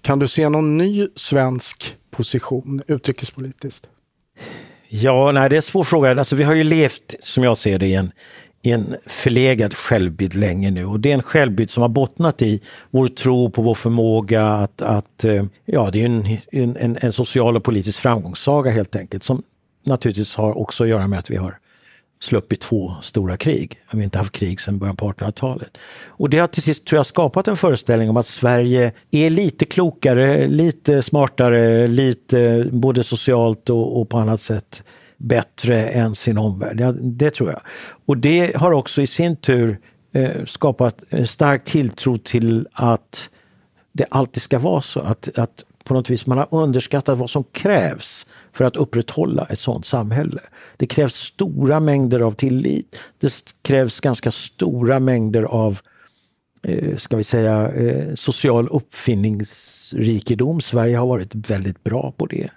Kan 0.00 0.18
du 0.18 0.28
se 0.28 0.48
någon 0.48 0.76
ny 0.76 1.08
svensk 1.14 1.96
position 2.10 2.82
utrikespolitiskt? 2.86 3.88
Ja, 4.88 5.32
nej, 5.32 5.48
det 5.48 5.54
är 5.54 5.56
en 5.56 5.62
svår 5.62 5.84
fråga. 5.84 6.10
Alltså, 6.10 6.36
vi 6.36 6.44
har 6.44 6.54
ju 6.54 6.64
levt, 6.64 7.14
som 7.20 7.44
jag 7.44 7.58
ser 7.58 7.78
det, 7.78 7.86
i 7.86 7.94
en 7.94 8.12
en 8.72 8.96
förlegad 9.06 9.74
självbild 9.74 10.34
länge 10.34 10.70
nu 10.70 10.84
och 10.84 11.00
det 11.00 11.10
är 11.10 11.14
en 11.14 11.22
självbild 11.22 11.70
som 11.70 11.80
har 11.80 11.88
bottnat 11.88 12.42
i 12.42 12.60
vår 12.90 13.08
tro 13.08 13.50
på 13.50 13.62
vår 13.62 13.74
förmåga 13.74 14.46
att, 14.46 14.82
att 14.82 15.24
eh, 15.24 15.44
ja 15.64 15.90
det 15.92 16.02
är 16.02 16.06
en, 16.06 16.38
en, 16.76 16.98
en 17.00 17.12
social 17.12 17.56
och 17.56 17.64
politisk 17.64 18.00
framgångssaga 18.00 18.70
helt 18.70 18.96
enkelt 18.96 19.24
som 19.24 19.42
naturligtvis 19.84 20.36
har 20.36 20.58
också 20.58 20.84
att 20.84 20.90
göra 20.90 21.08
med 21.08 21.18
att 21.18 21.30
vi 21.30 21.36
har 21.36 21.58
sluppit 22.20 22.60
två 22.60 22.94
stora 23.02 23.36
krig. 23.36 23.80
Vi 23.90 23.98
har 23.98 24.04
inte 24.04 24.18
haft 24.18 24.32
krig 24.32 24.60
sedan 24.60 24.78
början 24.78 24.96
på 24.96 25.12
1800-talet. 25.12 25.78
Och 26.06 26.30
det 26.30 26.38
har 26.38 26.46
till 26.46 26.62
sist 26.62 26.86
tror 26.86 26.98
jag 26.98 27.06
skapat 27.06 27.48
en 27.48 27.56
föreställning 27.56 28.10
om 28.10 28.16
att 28.16 28.26
Sverige 28.26 28.92
är 29.10 29.30
lite 29.30 29.64
klokare, 29.64 30.46
lite 30.46 31.02
smartare, 31.02 31.86
lite 31.86 32.68
både 32.72 33.04
socialt 33.04 33.70
och, 33.70 34.00
och 34.00 34.08
på 34.08 34.18
annat 34.18 34.40
sätt 34.40 34.82
bättre 35.16 35.86
än 35.86 36.14
sin 36.14 36.38
omvärld. 36.38 36.80
Ja, 36.80 36.92
det 36.92 37.30
tror 37.30 37.50
jag. 37.50 37.60
Och 38.06 38.16
det 38.16 38.56
har 38.56 38.72
också 38.72 39.02
i 39.02 39.06
sin 39.06 39.36
tur 39.36 39.78
eh, 40.12 40.44
skapat 40.44 41.02
en 41.08 41.26
stark 41.26 41.64
tilltro 41.64 42.18
till 42.18 42.68
att 42.72 43.30
det 43.92 44.06
alltid 44.10 44.42
ska 44.42 44.58
vara 44.58 44.82
så. 44.82 45.00
Att, 45.00 45.38
att 45.38 45.64
på 45.84 45.94
något 45.94 46.10
vis 46.10 46.26
man 46.26 46.38
har 46.38 46.48
underskattat 46.50 47.18
vad 47.18 47.30
som 47.30 47.44
krävs 47.44 48.26
för 48.56 48.64
att 48.64 48.76
upprätthålla 48.76 49.46
ett 49.50 49.60
sådant 49.60 49.86
samhälle. 49.86 50.40
Det 50.76 50.86
krävs 50.86 51.14
stora 51.14 51.80
mängder 51.80 52.20
av 52.20 52.32
tillit. 52.32 52.98
Det 53.20 53.32
krävs 53.62 54.00
ganska 54.00 54.32
stora 54.32 55.00
mängder 55.00 55.42
av 55.42 55.78
eh, 56.62 56.96
ska 56.96 57.16
vi 57.16 57.24
säga, 57.24 57.72
eh, 57.72 58.14
social 58.14 58.68
uppfinningsrikedom. 58.68 60.60
Sverige 60.60 60.96
har 60.96 61.06
varit 61.06 61.34
väldigt 61.34 61.84
bra 61.84 62.12
på 62.16 62.26
det. 62.26 62.50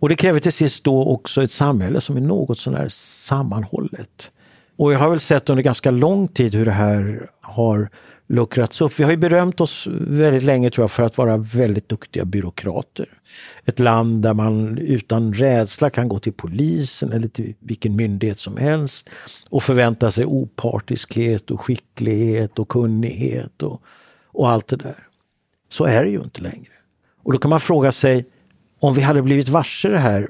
Och 0.00 0.08
det 0.08 0.16
kräver 0.16 0.40
till 0.40 0.52
sist 0.52 0.84
då 0.84 1.04
också 1.04 1.42
ett 1.42 1.50
samhälle 1.50 2.00
som 2.00 2.16
är 2.16 2.20
något 2.20 2.58
sånär 2.58 2.88
sammanhållet. 2.88 4.30
Och 4.76 4.92
jag 4.92 4.98
har 4.98 5.10
väl 5.10 5.20
sett 5.20 5.50
under 5.50 5.62
ganska 5.62 5.90
lång 5.90 6.28
tid 6.28 6.54
hur 6.54 6.64
det 6.64 6.72
här 6.72 7.30
har 7.40 7.90
luckrats 8.32 8.80
upp. 8.80 8.98
Vi 9.00 9.04
har 9.04 9.10
ju 9.10 9.16
berömt 9.16 9.60
oss 9.60 9.88
väldigt 9.90 10.42
länge 10.42 10.70
tror 10.70 10.82
jag 10.82 10.90
för 10.90 11.02
att 11.02 11.18
vara 11.18 11.36
väldigt 11.36 11.88
duktiga 11.88 12.24
byråkrater. 12.24 13.08
Ett 13.64 13.78
land 13.78 14.22
där 14.22 14.34
man 14.34 14.78
utan 14.78 15.34
rädsla 15.34 15.90
kan 15.90 16.08
gå 16.08 16.18
till 16.18 16.32
polisen 16.32 17.12
eller 17.12 17.28
till 17.28 17.54
vilken 17.60 17.96
myndighet 17.96 18.38
som 18.38 18.56
helst 18.56 19.10
och 19.50 19.62
förvänta 19.62 20.10
sig 20.10 20.24
opartiskhet 20.24 21.50
och 21.50 21.60
skicklighet 21.60 22.58
och 22.58 22.68
kunnighet 22.68 23.62
och, 23.62 23.82
och 24.26 24.50
allt 24.50 24.68
det 24.68 24.76
där. 24.76 25.06
Så 25.68 25.84
är 25.84 26.04
det 26.04 26.10
ju 26.10 26.22
inte 26.22 26.40
längre. 26.40 26.72
Och 27.22 27.32
då 27.32 27.38
kan 27.38 27.48
man 27.48 27.60
fråga 27.60 27.92
sig, 27.92 28.24
om 28.80 28.94
vi 28.94 29.00
hade 29.00 29.22
blivit 29.22 29.48
varse 29.48 29.88
det 29.88 29.98
här 29.98 30.28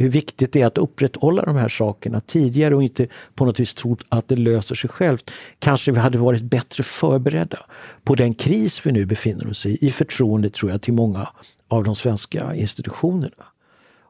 hur 0.00 0.08
viktigt 0.08 0.52
det 0.52 0.60
är 0.60 0.66
att 0.66 0.78
upprätthålla 0.78 1.42
de 1.42 1.56
här 1.56 1.68
sakerna 1.68 2.20
tidigare 2.20 2.74
och 2.74 2.82
inte 2.82 3.06
på 3.34 3.44
något 3.44 3.60
vis 3.60 3.74
tro 3.74 3.96
att 4.08 4.28
det 4.28 4.36
löser 4.36 4.74
sig 4.74 4.90
självt. 4.90 5.30
Kanske 5.58 5.92
vi 5.92 5.98
hade 5.98 6.18
varit 6.18 6.42
bättre 6.42 6.82
förberedda 6.82 7.58
på 8.04 8.14
den 8.14 8.34
kris 8.34 8.86
vi 8.86 8.92
nu 8.92 9.06
befinner 9.06 9.50
oss 9.50 9.66
i, 9.66 9.86
i 9.86 9.90
förtroende 9.90 10.50
tror 10.50 10.70
jag 10.70 10.82
till 10.82 10.94
många 10.94 11.28
av 11.68 11.84
de 11.84 11.96
svenska 11.96 12.54
institutionerna. 12.54 13.44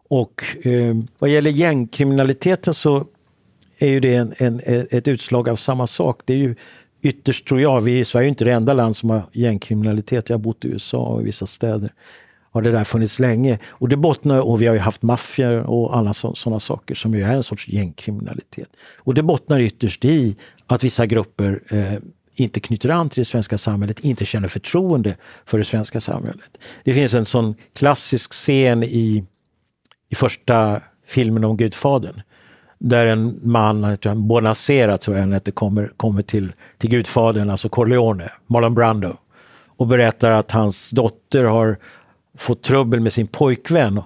Och 0.09 0.67
eh, 0.67 0.97
vad 1.19 1.31
gäller 1.31 1.51
gängkriminaliteten 1.51 2.75
så 2.75 3.07
är 3.79 3.89
ju 3.89 4.01
det 4.01 4.15
en, 4.15 4.35
en, 4.37 4.61
ett 4.67 5.09
utslag 5.09 5.49
av 5.49 5.57
samma 5.57 5.87
sak. 5.87 6.21
Det 6.25 6.33
är 6.33 6.39
ju 6.39 6.55
ytterst, 7.03 7.49
tror 7.49 7.61
jag, 7.61 7.81
vi 7.81 7.99
i 7.99 8.05
Sverige 8.05 8.27
är 8.27 8.29
inte 8.29 8.45
det 8.45 8.53
enda 8.53 8.73
land 8.73 8.97
som 8.97 9.11
har 9.11 9.23
gängkriminalitet. 9.33 10.29
Jag 10.29 10.37
har 10.37 10.43
bott 10.43 10.65
i 10.65 10.69
USA 10.69 10.99
och 10.99 11.21
i 11.21 11.25
vissa 11.25 11.47
städer 11.47 11.93
har 12.59 12.63
det 12.63 12.71
där 12.71 12.85
funnits 12.85 13.19
länge. 13.19 13.59
Och 13.69 13.89
det 13.89 13.97
bottnar, 13.97 14.41
och 14.41 14.63
vi 14.63 14.67
har 14.67 14.75
ju 14.75 14.81
haft 14.81 15.03
maffior 15.03 15.59
och 15.59 15.97
alla 15.97 16.15
sådana 16.15 16.61
saker 16.61 16.95
som 16.95 17.15
ju 17.15 17.23
är 17.23 17.35
en 17.35 17.43
sorts 17.43 17.69
gängkriminalitet. 17.69 18.69
Och 18.97 19.15
det 19.15 19.23
bottnar 19.23 19.61
ytterst 19.61 20.05
i 20.05 20.37
att 20.67 20.85
vissa 20.85 21.07
grupper 21.07 21.61
eh, 21.69 21.99
inte 22.35 22.61
knyter 22.61 22.91
an 22.91 23.09
till 23.09 23.21
det 23.21 23.25
svenska 23.25 23.59
samhället, 23.59 24.01
inte 24.01 24.25
känner 24.25 24.49
förtroende 24.49 25.17
för 25.47 25.59
det 25.59 25.65
svenska 25.65 26.01
samhället. 26.01 26.51
Det 26.85 26.95
finns 26.95 27.15
en 27.15 27.27
sån 27.27 27.55
klassisk 27.79 28.33
scen 28.33 28.83
i, 28.83 29.25
i 30.09 30.15
första 30.15 30.81
filmen 31.07 31.45
om 31.45 31.57
Gudfadern. 31.57 32.23
Där 32.79 33.07
en 33.07 33.41
man, 33.43 33.97
Bonacera 34.17 34.99
tror 34.99 35.17
jag 35.17 35.23
han 35.23 35.33
hette, 35.33 35.51
kommer, 35.51 35.93
kommer 35.97 36.23
till, 36.23 36.53
till 36.79 36.91
Gudfadern, 36.91 37.51
alltså 37.51 37.69
Corleone, 37.69 38.31
Marlon 38.47 38.75
Brando 38.75 39.17
och 39.79 39.87
berättar 39.87 40.31
att 40.31 40.51
hans 40.51 40.91
dotter 40.91 41.45
har 41.45 41.79
fått 42.39 42.63
trubbel 42.63 43.01
med 43.01 43.13
sin 43.13 43.27
pojkvän. 43.27 44.03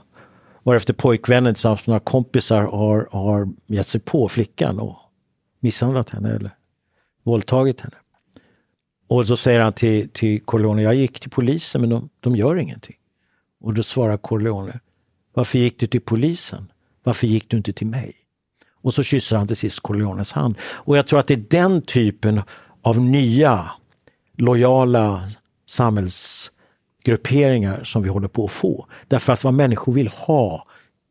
Varefter 0.63 0.95
pojkvännen 0.95 1.55
tillsammans 1.55 1.87
med 1.87 1.89
några 1.89 2.01
kompisar 2.01 2.63
har, 2.63 3.09
har 3.13 3.49
gett 3.67 3.87
sig 3.87 4.01
på 4.01 4.29
flickan 4.29 4.79
och 4.81 4.97
misshandlat 5.61 6.11
henne 6.11 6.37
eller 6.37 6.51
våldtagit 7.23 7.81
henne. 7.81 7.97
Och 9.09 9.27
då 9.27 9.37
säger 9.37 9.61
han 9.61 9.73
till, 9.73 10.09
till 10.09 10.41
Corleone, 10.41 10.83
jag 10.83 10.95
gick 10.95 11.21
till 11.21 11.31
polisen 11.31 11.81
men 11.81 11.91
de, 11.91 12.09
de 12.21 12.37
gör 12.37 12.57
ingenting. 12.57 12.97
Och 13.61 13.75
då 13.75 13.83
svarar 13.83 14.17
Corleone, 14.17 14.81
varför 15.35 15.59
gick 15.59 15.81
du 15.81 15.87
till 15.87 16.01
polisen? 16.01 16.73
Varför 17.03 17.27
gick 17.27 17.51
du 17.51 17.57
inte 17.57 17.73
till 17.73 17.87
mig? 17.87 18.15
Och 18.83 18.95
så 18.95 19.03
kysser 19.03 19.37
han 19.37 19.47
till 19.47 19.57
sist 19.57 19.81
Corleones 19.81 20.33
hand. 20.33 20.59
Och 20.63 20.99
jag 20.99 21.07
tror 21.07 21.19
att 21.19 21.27
det 21.27 21.35
är 21.35 21.45
den 21.51 21.83
typen 21.83 22.43
av 22.83 23.01
nya 23.01 23.71
lojala 24.37 25.31
samhälls 25.67 26.51
grupperingar 27.05 27.85
som 27.85 28.03
vi 28.03 28.09
håller 28.09 28.29
på 28.29 28.45
att 28.45 28.51
få. 28.51 28.87
Därför 29.09 29.33
att 29.33 29.45
vad 29.45 29.55
människor 29.55 29.93
vill 29.93 30.09
ha 30.09 30.67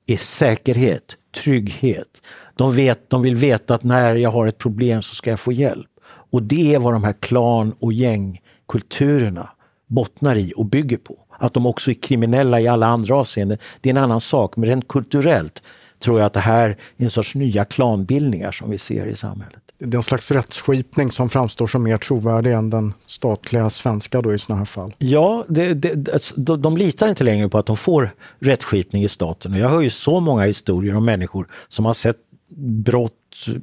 är 0.08 0.18
säkerhet, 0.18 1.18
trygghet. 1.44 2.22
De, 2.56 2.76
vet, 2.76 3.10
de 3.10 3.22
vill 3.22 3.36
veta 3.36 3.76
att 3.76 3.84
när 3.84 4.16
jag 4.16 4.32
har 4.32 4.48
ett 4.48 4.58
problem 4.58 5.02
så 5.02 5.16
ska 5.16 5.30
jag 5.30 5.40
få 5.40 5.52
hjälp. 5.52 5.88
Och 6.32 6.44
det 6.44 6.74
är 6.74 6.80
vad 6.80 6.94
de 6.94 7.04
här 7.04 7.14
klan 7.14 7.76
och 7.80 7.94
gängkulturerna 7.94 9.50
bottnar 9.88 10.36
i 10.36 10.54
och 10.56 10.66
bygger 10.66 10.98
på. 10.98 11.18
Att 11.40 11.54
de 11.54 11.66
också 11.66 11.92
är 11.92 11.96
kriminella 11.96 12.60
i 12.62 12.68
alla 12.68 12.88
andra 12.88 13.16
avseenden, 13.16 13.58
det 13.82 13.90
är 13.90 13.92
en 13.92 14.04
annan 14.04 14.22
sak. 14.22 14.58
Men 14.58 14.70
rent 14.70 14.88
kulturellt 14.88 15.64
tror 16.00 16.20
jag 16.20 16.26
att 16.26 16.34
det 16.34 16.40
här 16.40 16.70
är 16.98 17.04
en 17.04 17.10
sorts 17.10 17.36
nya 17.36 17.66
klanbildningar 17.66 18.52
som 18.52 18.70
vi 18.70 18.78
ser 18.78 19.06
i 19.06 19.16
samhället. 19.16 19.71
Det 19.86 19.96
är 19.96 19.98
en 19.98 20.04
slags 20.04 20.32
rättsskipning 20.32 21.12
som 21.12 21.30
framstår 21.30 21.68
som 21.68 21.84
mer 21.84 21.98
trovärdig 21.98 22.54
än 22.54 22.70
den 22.70 22.94
statliga 23.06 23.70
svenska 23.70 24.22
då 24.22 24.34
i 24.34 24.40
sådana 24.40 24.60
här 24.60 24.66
fall. 24.66 24.94
Ja, 24.98 25.46
det, 25.50 25.74
det, 25.74 26.14
alltså, 26.14 26.34
de, 26.38 26.62
de 26.62 26.78
litar 26.78 27.08
inte 27.08 27.24
längre 27.24 27.50
på 27.50 27.58
att 27.58 27.66
de 27.66 27.78
får 27.78 28.14
rättsskipning 28.40 29.04
i 29.04 29.10
staten. 29.10 29.54
Jag 29.54 29.70
hör 29.70 29.82
ju 29.82 29.90
så 29.90 30.20
många 30.20 30.44
historier 30.44 30.96
om 30.96 31.06
människor 31.06 31.48
som 31.70 31.86
har 31.86 31.94
sett 31.94 32.18
brott, 32.58 33.14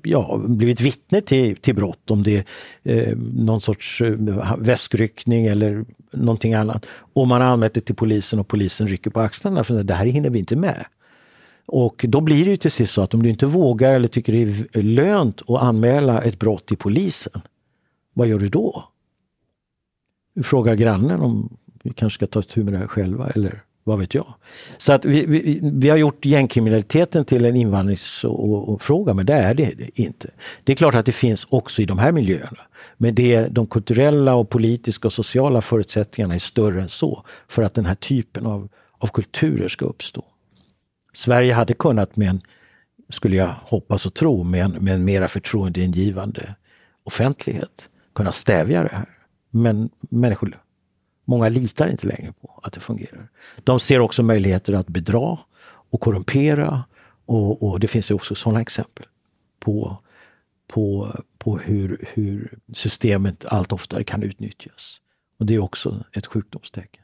ja, 0.03 0.41
blivit 0.47 0.81
vittne 0.81 1.21
till, 1.21 1.57
till 1.57 1.75
brott, 1.75 2.11
om 2.11 2.23
det 2.23 2.45
är 2.83 3.09
eh, 3.09 3.17
någon 3.35 3.61
sorts 3.61 4.01
eh, 4.01 4.55
väskryckning 4.59 5.47
eller 5.47 5.85
någonting 6.13 6.55
annat. 6.55 6.87
Och 7.15 7.29
man 7.29 7.41
har 7.41 7.49
anmält 7.49 7.75
det 7.75 7.81
till 7.81 7.95
polisen 7.95 8.39
och 8.39 8.49
polisen 8.49 8.89
rycker 8.89 9.11
på 9.11 9.21
axlarna 9.21 9.65
för 9.65 9.83
det 9.83 9.95
här 9.95 10.07
hinner 10.07 10.31
vi 10.31 10.39
inte 10.39 10.57
med. 10.57 10.85
Och 11.69 12.05
då 12.09 12.21
blir 12.21 12.45
det 12.45 12.51
ju 12.51 12.57
till 12.57 12.71
sist 12.71 12.93
så 12.93 13.03
att 13.03 13.15
om 13.15 13.23
du 13.23 13.29
inte 13.29 13.47
vågar 13.47 13.95
eller 13.95 14.09
tycker 14.09 14.33
det 14.33 14.79
är 14.79 14.83
lönt 14.83 15.43
att 15.51 15.63
anmäla 15.63 16.23
ett 16.23 16.39
brott 16.39 16.67
till 16.67 16.77
polisen, 16.77 17.43
vad 18.15 18.29
gör 18.29 18.39
du 18.39 18.49
då? 18.49 18.85
Du 20.35 20.43
frågar 20.43 20.75
grannen 20.75 21.21
om 21.21 21.57
vi 21.83 21.93
kanske 21.93 22.15
ska 22.15 22.27
ta 22.27 22.43
tur 22.43 22.65
med 22.65 22.73
det 22.73 22.79
här 22.79 22.87
själva 22.87 23.31
eller 23.31 23.63
vad 23.85 23.99
vet 23.99 24.15
jag. 24.15 24.35
Så 24.79 24.93
att 24.93 25.05
vi, 25.05 25.27
vi, 25.27 25.61
vi 25.63 25.89
har 25.89 25.97
gjort 25.97 26.25
gängkriminaliteten 26.25 27.25
till 27.25 27.45
en 27.45 27.57
invandringsfråga, 27.57 29.15
men 29.15 29.27
det 29.27 29.35
är 29.35 29.55
det 29.55 30.01
inte. 30.01 30.31
Det 30.65 30.73
är 30.73 30.77
klart 30.77 30.95
att 30.95 31.07
det 31.07 31.13
finns 31.13 31.47
också 31.51 31.83
i 31.83 31.85
de 31.85 31.99
här 31.99 32.13
miljöerna. 32.13 32.61
Men 32.97 33.15
det, 33.15 33.47
de 33.49 33.67
kulturella, 33.67 34.35
och 34.35 34.49
politiska 34.49 35.09
och 35.09 35.13
sociala 35.13 35.61
förutsättningarna 35.61 36.35
är 36.35 36.39
större 36.39 36.83
än 36.83 36.89
så 36.89 37.25
för 37.49 37.63
att 37.63 37.75
den 37.75 37.87
här 37.87 37.95
typen 37.95 38.47
av, 38.47 38.69
av 38.99 39.07
kulturer 39.07 39.69
ska 39.69 39.85
uppstå. 39.85 40.25
Sverige 41.19 41.53
hade 41.53 41.75
kunnat 41.75 42.17
med 42.17 42.29
en, 42.29 42.41
skulle 43.09 43.37
jag 43.37 43.55
hoppas 43.63 44.07
och 44.07 44.15
tro, 44.15 44.45
med 44.45 44.65
en, 44.65 44.71
med 44.71 44.95
en 44.95 45.05
mera 45.05 45.29
förtroendeingivande 45.29 46.55
offentlighet 47.03 47.89
kunna 48.15 48.33
stävja 48.33 48.83
det 48.83 48.89
här. 48.93 49.09
Men 49.51 49.91
människor, 50.01 50.63
många 51.25 51.49
litar 51.49 51.89
inte 51.89 52.07
längre 52.07 52.33
på 52.41 52.61
att 52.63 52.73
det 52.73 52.81
fungerar. 52.81 53.29
De 53.65 53.81
ser 53.81 54.01
också 54.01 54.23
möjligheter 54.23 54.73
att 54.73 54.87
bedra 54.87 55.39
och 55.91 56.01
korrumpera 56.01 56.85
och, 57.27 57.63
och 57.63 57.81
det 57.81 57.89
finns 57.89 58.11
ju 58.11 58.15
också 58.15 58.35
sådana 58.35 58.61
exempel 58.61 59.07
på, 59.61 59.99
på, 60.67 61.17
på 61.39 61.59
hur, 61.59 62.09
hur 62.13 62.59
systemet 62.73 63.45
allt 63.45 63.73
oftare 63.73 64.05
kan 64.05 64.23
utnyttjas. 64.23 65.01
Och 65.39 65.47
det 65.47 65.55
är 65.55 65.59
också 65.59 66.05
ett 66.13 66.27
sjukdomstecken. 66.27 67.03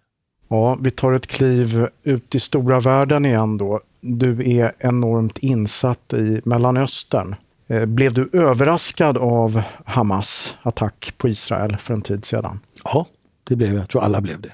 Ja, 0.48 0.78
vi 0.80 0.90
tar 0.90 1.12
ett 1.12 1.26
kliv 1.26 1.86
ut 2.02 2.34
i 2.34 2.40
stora 2.40 2.80
världen 2.80 3.26
igen 3.26 3.58
då. 3.58 3.80
Du 4.06 4.58
är 4.58 4.72
enormt 4.78 5.38
insatt 5.38 6.12
i 6.12 6.40
Mellanöstern. 6.44 7.34
Eh, 7.68 7.84
blev 7.84 8.14
du 8.14 8.30
överraskad 8.32 9.18
av 9.18 9.62
Hamas 9.84 10.56
attack 10.62 11.14
på 11.18 11.28
Israel 11.28 11.76
för 11.76 11.94
en 11.94 12.02
tid 12.02 12.24
sedan? 12.24 12.60
Ja, 12.84 13.06
det 13.44 13.56
blev 13.56 13.72
jag. 13.72 13.80
Jag 13.80 13.88
tror 13.88 14.02
alla 14.02 14.20
blev 14.20 14.40
det. 14.40 14.52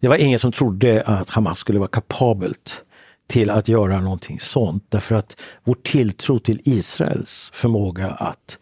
Det 0.00 0.08
var 0.08 0.16
ingen 0.16 0.38
som 0.38 0.52
trodde 0.52 1.02
att 1.06 1.30
Hamas 1.30 1.58
skulle 1.58 1.78
vara 1.78 1.88
kapabelt 1.88 2.82
till 3.26 3.50
att 3.50 3.68
göra 3.68 4.00
någonting 4.00 4.40
sånt 4.40 4.84
därför 4.88 5.14
att 5.14 5.40
vår 5.64 5.76
tilltro 5.82 6.38
till 6.38 6.60
Israels 6.64 7.50
förmåga 7.54 8.08
att 8.08 8.58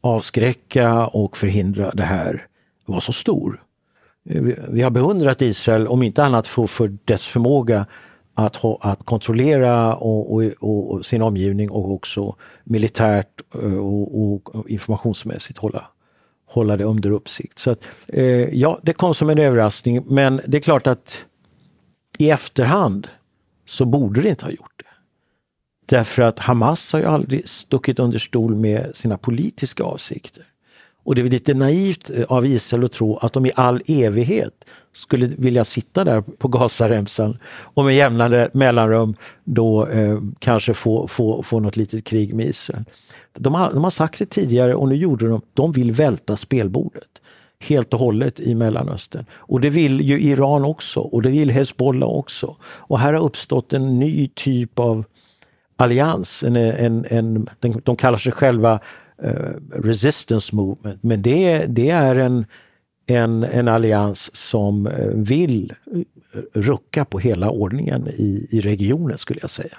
avskräcka 0.00 1.06
och 1.06 1.36
förhindra 1.36 1.90
det 1.90 2.02
här 2.02 2.46
var 2.86 3.00
så 3.00 3.12
stor. 3.12 3.62
Eh, 4.28 4.42
vi 4.68 4.82
har 4.82 4.90
beundrat 4.90 5.42
Israel, 5.42 5.88
om 5.88 6.02
inte 6.02 6.24
annat 6.24 6.46
för, 6.46 6.66
för 6.66 6.96
dess 7.04 7.24
förmåga 7.24 7.86
att, 8.34 8.56
ha, 8.56 8.78
att 8.80 9.04
kontrollera 9.04 9.96
och, 9.96 10.34
och, 10.34 10.42
och, 10.60 11.06
sin 11.06 11.22
omgivning 11.22 11.70
och 11.70 11.92
också 11.92 12.36
militärt 12.64 13.40
eh, 13.54 13.78
och, 13.78 14.54
och 14.54 14.70
informationsmässigt 14.70 15.58
hålla, 15.58 15.86
hålla 16.46 16.76
det 16.76 16.84
under 16.84 17.10
uppsikt. 17.10 17.58
Så 17.58 17.70
att, 17.70 17.80
eh, 18.06 18.24
ja, 18.58 18.78
det 18.82 18.92
kom 18.92 19.14
som 19.14 19.30
en 19.30 19.38
överraskning 19.38 20.04
men 20.06 20.40
det 20.46 20.56
är 20.56 20.62
klart 20.62 20.86
att 20.86 21.24
i 22.18 22.30
efterhand 22.30 23.08
så 23.64 23.84
borde 23.84 24.20
det 24.20 24.28
inte 24.28 24.44
ha 24.44 24.52
gjort 24.52 24.72
det. 24.76 24.84
Därför 25.86 26.22
att 26.22 26.38
Hamas 26.38 26.92
har 26.92 27.00
ju 27.00 27.06
aldrig 27.06 27.48
stuckit 27.48 27.98
under 27.98 28.18
stol 28.18 28.54
med 28.54 28.90
sina 28.94 29.18
politiska 29.18 29.84
avsikter. 29.84 30.44
Och 31.02 31.14
det 31.14 31.22
är 31.22 31.30
lite 31.30 31.54
naivt 31.54 32.10
av 32.28 32.46
Israel 32.46 32.84
att 32.84 32.92
tro 32.92 33.16
att 33.16 33.32
de 33.32 33.46
i 33.46 33.52
all 33.54 33.82
evighet 33.86 34.59
skulle 34.92 35.26
vilja 35.26 35.64
sitta 35.64 36.04
där 36.04 36.20
på 36.20 36.48
Gazaremsan 36.48 37.38
och 37.44 37.84
med 37.84 37.94
jämna 37.94 38.48
mellanrum 38.52 39.14
då 39.44 39.86
eh, 39.86 40.18
kanske 40.38 40.74
få, 40.74 41.08
få, 41.08 41.42
få 41.42 41.60
något 41.60 41.76
litet 41.76 42.04
krig 42.04 42.34
med 42.34 42.46
Israel. 42.46 42.84
De 43.38 43.54
har, 43.54 43.72
de 43.72 43.84
har 43.84 43.90
sagt 43.90 44.18
det 44.18 44.26
tidigare 44.26 44.74
och 44.74 44.88
nu 44.88 44.94
gjorde 44.94 45.28
de, 45.28 45.40
de 45.54 45.72
vill 45.72 45.92
välta 45.92 46.36
spelbordet. 46.36 47.08
helt 47.60 47.94
och 47.94 48.00
hållet 48.00 48.40
i 48.40 48.54
Mellanöstern. 48.54 49.24
Och 49.32 49.60
det 49.60 49.70
vill 49.70 50.00
ju 50.00 50.20
Iran 50.20 50.64
också 50.64 51.00
och 51.00 51.22
det 51.22 51.30
vill 51.30 51.50
Hezbollah 51.50 52.08
också. 52.08 52.56
Och 52.62 52.98
här 52.98 53.12
har 53.12 53.24
uppstått 53.24 53.72
en 53.72 53.98
ny 53.98 54.28
typ 54.34 54.78
av 54.78 55.04
allians. 55.76 56.42
En, 56.42 56.56
en, 56.56 57.06
en, 57.10 57.48
de 57.84 57.96
kallar 57.96 58.18
sig 58.18 58.32
själva 58.32 58.80
eh, 59.22 59.52
Resistance 59.72 60.56
Movement, 60.56 61.02
men 61.02 61.22
det, 61.22 61.66
det 61.66 61.90
är 61.90 62.16
en, 62.16 62.46
en, 63.16 63.44
en 63.44 63.68
allians 63.68 64.36
som 64.36 64.86
eh, 64.86 65.06
vill 65.14 65.72
eh, 65.94 66.00
rucka 66.52 67.04
på 67.04 67.18
hela 67.18 67.50
ordningen 67.50 68.08
i, 68.08 68.46
i 68.50 68.60
regionen 68.60 69.18
skulle 69.18 69.40
jag 69.40 69.50
säga. 69.50 69.76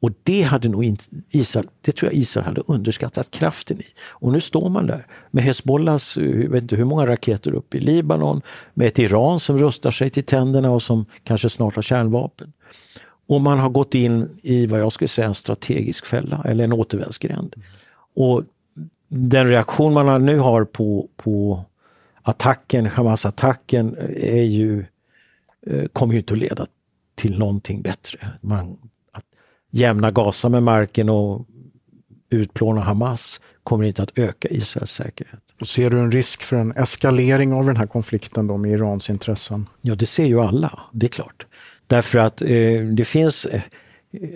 Och 0.00 0.10
det 0.22 0.42
hade 0.42 0.68
nog 0.68 0.84
inte 0.84 1.04
Israel, 1.30 1.66
det 1.80 1.92
tror 1.92 2.12
jag 2.12 2.20
Israel 2.20 2.46
hade 2.46 2.62
underskattat 2.66 3.30
kraften 3.30 3.80
i. 3.80 3.86
Och 4.00 4.32
nu 4.32 4.40
står 4.40 4.68
man 4.68 4.86
där 4.86 5.06
med 5.30 5.44
Hezbollahs, 5.44 6.16
eh, 6.16 6.24
jag 6.24 6.50
vet 6.50 6.62
inte 6.62 6.76
hur 6.76 6.84
många 6.84 7.06
raketer 7.06 7.54
upp 7.54 7.74
i 7.74 7.80
Libanon, 7.80 8.42
med 8.74 8.86
ett 8.86 8.98
Iran 8.98 9.40
som 9.40 9.58
rustar 9.58 9.90
sig 9.90 10.10
till 10.10 10.24
tänderna 10.24 10.70
och 10.70 10.82
som 10.82 11.06
kanske 11.24 11.48
snart 11.48 11.74
har 11.74 11.82
kärnvapen. 11.82 12.52
Och 13.26 13.40
man 13.40 13.58
har 13.58 13.68
gått 13.68 13.94
in 13.94 14.28
i 14.42 14.66
vad 14.66 14.80
jag 14.80 14.92
skulle 14.92 15.08
säga 15.08 15.28
en 15.28 15.34
strategisk 15.34 16.06
fälla 16.06 16.44
eller 16.48 16.64
en 16.64 16.72
återvändsgränd. 16.72 17.54
Och 18.14 18.42
den 19.08 19.48
reaktion 19.48 19.92
man 19.92 20.26
nu 20.26 20.38
har 20.38 20.64
på, 20.64 21.08
på 21.16 21.64
attacken, 22.22 22.86
Hamas-attacken, 22.86 23.96
är 24.16 24.42
ju, 24.42 24.84
eh, 25.66 25.86
kommer 25.86 26.12
ju 26.14 26.18
inte 26.18 26.32
att 26.32 26.38
leda 26.38 26.66
till 27.14 27.38
någonting 27.38 27.82
bättre. 27.82 28.28
Man 28.40 28.78
jämna 29.70 30.10
Gaza 30.10 30.48
med 30.48 30.62
marken 30.62 31.08
och 31.08 31.46
utplåna 32.30 32.80
Hamas 32.80 33.40
kommer 33.64 33.84
inte 33.84 34.02
att 34.02 34.18
öka 34.18 34.48
Israels 34.48 34.90
säkerhet. 34.90 35.40
Och 35.60 35.66
ser 35.66 35.90
du 35.90 35.98
en 35.98 36.12
risk 36.12 36.42
för 36.42 36.56
en 36.56 36.72
eskalering 36.72 37.52
av 37.52 37.66
den 37.66 37.76
här 37.76 37.86
konflikten 37.86 38.46
då 38.46 38.56
med 38.56 38.70
Irans 38.70 39.10
intressen? 39.10 39.68
Ja, 39.80 39.94
det 39.94 40.06
ser 40.06 40.26
ju 40.26 40.40
alla, 40.40 40.78
det 40.92 41.06
är 41.06 41.10
klart. 41.10 41.46
Därför 41.86 42.18
att 42.18 42.42
eh, 42.42 42.82
det 42.92 43.04
finns 43.04 43.44
eh, 43.44 43.60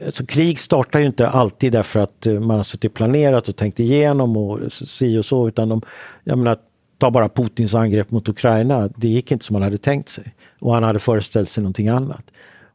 Alltså, 0.07 0.27
krig 0.27 0.59
startar 0.59 0.99
ju 0.99 1.07
inte 1.07 1.29
alltid 1.29 1.73
därför 1.73 2.01
att 2.01 2.27
eh, 2.27 2.41
man 2.41 2.57
har 2.57 2.65
suttit 2.65 2.95
planerat 2.95 3.49
och 3.49 3.57
tänkt 3.57 3.81
igenom 3.81 4.37
och 4.37 4.73
si 4.73 5.19
och 5.19 5.25
så, 5.25 5.49
utan 5.49 5.69
de, 5.69 5.83
jag 6.25 6.39
menar, 6.39 6.59
ta 7.05 7.11
bara 7.11 7.29
Putins 7.29 7.75
angrepp 7.75 8.11
mot 8.11 8.29
Ukraina, 8.29 8.89
det 8.97 9.09
gick 9.09 9.31
inte 9.31 9.45
som 9.45 9.57
han 9.57 9.63
hade 9.63 9.79
tänkt 9.79 10.09
sig. 10.09 10.35
Och 10.59 10.75
han 10.75 10.83
hade 10.83 10.99
föreställt 10.99 11.49
sig 11.49 11.63
någonting 11.63 11.89
annat. 11.89 12.25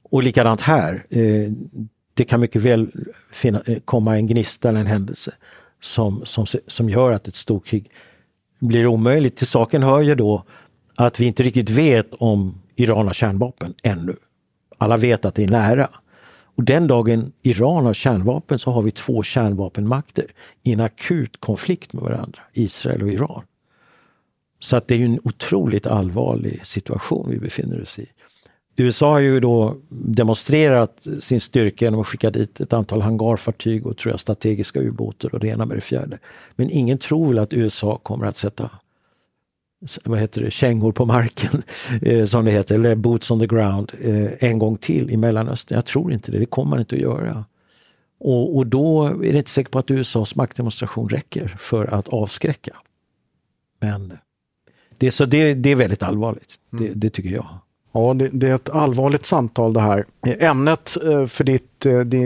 Och 0.04 0.24
likadant 0.24 0.62
här. 0.62 1.06
Eh, 1.10 1.52
det 2.14 2.24
kan 2.24 2.40
mycket 2.40 2.62
väl 2.62 2.92
finna, 3.32 3.62
eh, 3.66 3.80
komma 3.86 4.18
en 4.18 4.28
gnista 4.28 4.70
eller 4.70 4.80
en 4.80 4.86
händelse 4.86 5.32
som, 5.82 6.22
som, 6.26 6.46
som 6.68 6.90
gör 6.90 7.12
att 7.12 7.28
ett 7.28 7.36
storkrig 7.36 7.92
blir 8.60 8.88
omöjligt. 8.88 9.36
Till 9.36 9.48
saken 9.48 9.84
hör 9.84 10.02
ju 10.02 10.16
då 10.16 10.44
att 10.96 11.20
vi 11.20 11.26
inte 11.26 11.44
riktigt 11.44 11.70
vet 11.70 12.14
om 12.14 12.62
Iran 12.76 13.08
har 13.08 13.14
kärnvapen 13.14 13.74
ännu. 13.84 14.16
Alla 14.78 14.98
vet 14.98 15.26
att 15.26 15.36
det 15.36 15.44
är 15.44 15.48
nära. 15.48 15.90
Och 16.56 16.64
den 16.64 16.88
dagen 16.88 17.32
Iran 17.42 17.86
har 17.86 17.94
kärnvapen 17.94 18.60
så 18.60 18.72
har 18.72 18.82
vi 18.82 18.92
två 18.92 19.24
kärnvapenmakter 19.24 20.26
i 20.64 20.74
en 20.74 20.80
akut 20.80 21.40
konflikt 21.40 21.94
med 21.94 22.04
varandra, 22.04 22.40
Israel 22.54 23.04
och 23.04 23.10
Iran. 23.10 23.44
Så 24.60 24.76
att 24.76 24.88
det 24.88 24.96
är 24.96 25.06
en 25.06 25.20
otroligt 25.24 25.88
allvarlig 25.88 26.66
situation 26.66 27.30
vi 27.30 27.40
befinner 27.40 27.82
oss 27.82 28.00
i. 28.00 28.06
USA 28.76 29.12
har 29.12 29.20
ju 29.20 29.40
då 29.40 29.78
demonstrerat 29.90 31.08
sin 31.20 31.42
styrka 31.42 31.86
genom 31.86 32.00
att 32.00 32.08
skicka 32.08 32.30
dit 32.30 32.60
ett 32.60 32.74
antal 32.74 33.02
hangarfartyg 33.02 33.88
och 33.88 33.98
tror 33.98 34.14
jag 34.14 34.20
strategiska 34.20 34.80
ubåtar 34.80 35.34
och 35.34 35.40
det 35.40 35.48
ena 35.48 35.66
med 35.66 35.78
det 35.78 35.82
fjärde. 35.82 36.20
Men 36.56 36.70
ingen 36.70 36.98
tror 36.98 37.28
väl 37.28 37.40
att 37.40 37.54
USA 37.54 37.98
kommer 37.98 38.26
att 38.26 38.36
sätta 38.36 38.70
vad 40.04 40.20
heter 40.20 40.42
det, 40.42 40.52
kängor 40.52 40.92
på 40.92 41.06
marken, 41.06 41.64
eh, 42.02 42.26
som 42.26 42.46
det 42.46 42.52
heter, 42.52 42.76
eller 42.76 42.96
boots 42.96 43.32
on 43.32 43.40
the 43.40 43.48
ground, 43.48 43.92
eh, 44.02 44.50
en 44.50 44.60
gång 44.60 44.78
till 44.78 45.12
i 45.12 45.18
Mellanöstern. 45.18 45.76
Jag 45.76 45.86
tror 45.86 46.14
inte 46.14 46.32
det, 46.32 46.40
det 46.40 46.46
kommer 46.46 46.70
man 46.70 46.80
inte 46.80 46.96
att 46.96 47.02
göra. 47.02 47.46
Och, 48.20 48.58
och 48.58 48.68
då 48.68 49.06
är 49.06 49.32
det 49.32 49.38
inte 49.38 49.50
säkert 49.50 49.72
på 49.72 49.80
att 49.80 49.92
USAs 49.92 50.36
maktdemonstration 50.36 51.10
räcker 51.10 51.48
för 51.48 51.86
att 51.86 52.08
avskräcka. 52.08 52.76
Men 53.80 54.18
det, 55.00 55.12
så 55.12 55.26
det, 55.26 55.54
det 55.54 55.70
är 55.70 55.76
väldigt 55.76 56.04
allvarligt, 56.04 56.56
det, 56.70 56.88
mm. 56.88 57.00
det 57.00 57.10
tycker 57.10 57.30
jag. 57.30 57.48
Ja, 57.92 58.14
det, 58.14 58.30
det, 58.30 58.48
är 58.48 58.56
ett 58.56 58.70
allvarligt 58.70 59.26
samtal 59.26 59.74
det 59.74 59.82
här. 59.82 60.06
Ämnet 60.40 60.98
eh, 61.04 61.26
för 61.26 61.44
ditt, 61.44 61.86
eh, 61.86 62.00
det, 62.00 62.20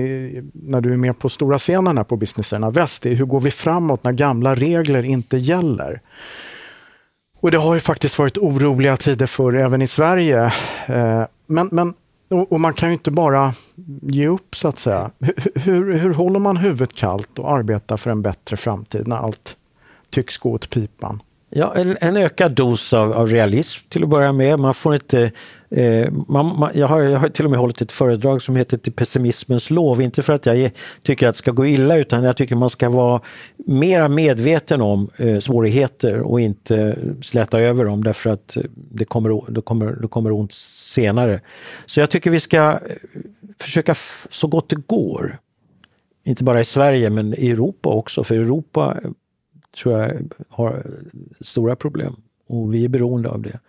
när 0.54 0.82
du 0.82 0.94
är 0.94 0.98
med 0.98 1.20
på 1.20 1.30
stora 1.30 1.58
scenen 1.58 1.98
här 1.98 2.04
på 2.04 2.18
Business 2.18 2.54
Arena 2.54 2.70
Väst, 2.70 3.06
är 3.06 3.14
hur 3.14 3.26
går 3.26 3.42
vi 3.42 3.52
framåt 3.52 4.04
när 4.04 4.12
gamla 4.12 4.56
regler 4.56 5.04
inte 5.04 5.38
gäller? 5.38 6.02
Och 7.40 7.52
det 7.52 7.58
har 7.58 7.74
ju 7.74 7.80
faktiskt 7.80 8.20
varit 8.20 8.38
oroliga 8.38 8.98
tider 8.98 9.26
för 9.26 9.54
även 9.54 9.82
i 9.82 9.88
Sverige. 9.88 10.54
Eh, 10.88 11.24
men, 11.48 11.70
men, 11.72 11.94
och 12.50 12.60
man 12.60 12.74
kan 12.74 12.90
ju 12.90 12.94
inte 12.94 13.12
bara 13.12 13.54
ge 14.02 14.28
upp 14.28 14.56
så 14.56 14.68
att 14.68 14.80
säga. 14.80 15.12
Hur, 15.20 15.34
hur, 15.56 15.94
hur 15.94 16.14
håller 16.14 16.40
man 16.40 16.58
huvudet 16.58 16.94
kallt 16.94 17.40
och 17.40 17.52
arbetar 17.52 17.98
för 17.98 18.12
en 18.12 18.22
bättre 18.22 18.58
framtid 18.58 19.08
när 19.08 19.16
allt 19.16 19.58
tycks 20.10 20.38
gå 20.38 20.52
åt 20.52 20.70
pipan? 20.70 21.22
Ja, 21.56 21.76
en, 21.76 21.98
en, 22.02 22.18
ökad 22.18 22.52
dos 22.52 22.94
av, 22.94 23.14
av, 23.14 23.28
realism 23.28 23.88
till 23.90 24.04
att 24.04 24.10
börja 24.10 24.34
med. 24.34 24.60
Man 24.60 24.74
får 24.74 24.94
inte, 24.94 25.32
eh, 25.70 26.12
man, 26.12 26.60
man, 26.60 26.72
jag, 26.74 26.88
har, 26.88 27.02
jag 27.02 27.20
har 27.20 27.30
till 27.30 27.46
och 27.46 27.52
med 27.52 27.60
hållit 27.60 27.82
ett 27.82 27.92
föredrag 27.92 28.42
som 28.42 28.56
heter 28.56 28.78
Till 28.78 28.94
pessimismens 28.94 29.70
lov. 29.70 30.02
Inte 30.02 30.22
för 30.22 30.34
att 30.34 30.46
jag 30.46 30.72
tycker 31.04 31.28
att 31.28 31.36
det 31.36 31.38
ska 31.38 31.52
gå 31.52 31.66
illa 31.66 31.98
utan 31.98 32.24
jag 32.24 32.38
tycker 32.38 32.56
man 32.56 32.70
ska 32.70 32.90
vara 32.90 33.22
mera 33.58 34.10
medveten 34.10 34.82
om 34.82 35.10
eh, 35.18 35.40
svårigheter 35.40 36.20
och 36.20 36.42
inte 36.42 36.98
släta 37.22 37.60
över 37.60 37.86
dem 37.86 38.04
därför 38.04 38.30
att 38.30 38.58
eh, 38.58 38.64
det 38.76 39.06
kommer, 39.06 39.52
det, 39.52 39.62
kommer, 39.62 39.92
det 40.02 40.08
kommer 40.08 40.32
ont 40.32 40.54
senare. 40.54 41.42
Så 41.86 42.00
jag 42.00 42.10
tycker 42.10 42.30
vi 42.30 42.40
ska 42.40 42.58
eh, 42.58 42.78
försöka 43.60 43.96
så 44.30 44.48
gott 44.48 44.70
det 44.70 44.88
går 44.88 45.40
inte 46.24 46.44
bara 46.44 46.62
i 46.62 46.66
Sverige 46.66 47.10
men 47.10 47.34
i 47.34 47.50
Europa 47.50 47.90
också, 47.90 48.24
för 48.24 48.36
Europa 48.36 48.98
tror 49.76 50.00
jag 50.00 50.34
har 50.50 50.86
stora 51.42 51.76
problem 51.76 52.16
och 52.48 52.74
vi 52.74 52.86
är 52.86 52.90
beroende 52.90 53.30
av 53.30 53.42
det. 53.42 53.60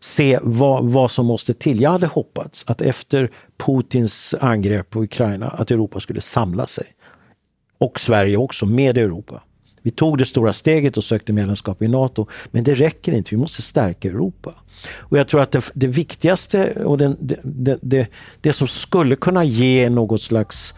Se 0.00 0.38
vad, 0.42 0.84
vad 0.84 1.10
som 1.10 1.26
måste 1.26 1.54
till. 1.54 1.80
Jag 1.80 1.90
hade 1.90 2.06
hoppats 2.06 2.64
att 2.66 2.80
efter 2.80 3.30
Putins 3.56 4.34
angrepp 4.40 4.90
på 4.90 5.02
Ukraina 5.02 5.48
att 5.48 5.70
Europa 5.70 6.00
skulle 6.00 6.20
samla 6.20 6.66
sig. 6.66 6.86
Och 7.78 8.00
Sverige 8.00 8.36
också, 8.36 8.66
med 8.66 8.98
Europa. 8.98 9.42
Vi 9.82 9.90
tog 9.90 10.18
det 10.18 10.24
stora 10.24 10.52
steget 10.52 10.96
och 10.96 11.04
sökte 11.04 11.32
medlemskap 11.32 11.82
i 11.82 11.88
Nato, 11.88 12.26
men 12.50 12.64
det 12.64 12.74
räcker 12.74 13.12
inte. 13.12 13.30
Vi 13.30 13.36
måste 13.36 13.62
stärka 13.62 14.08
Europa. 14.08 14.54
Och 14.96 15.18
jag 15.18 15.28
tror 15.28 15.40
att 15.40 15.52
det, 15.52 15.70
det 15.74 15.86
viktigaste 15.86 16.72
och 16.84 16.98
den, 16.98 17.16
det, 17.42 17.78
det, 17.82 18.08
det, 18.40 18.52
som 18.52 18.68
skulle 18.68 19.16
kunna 19.16 19.44
ge 19.44 19.90
något 19.90 20.22
slags 20.22 20.74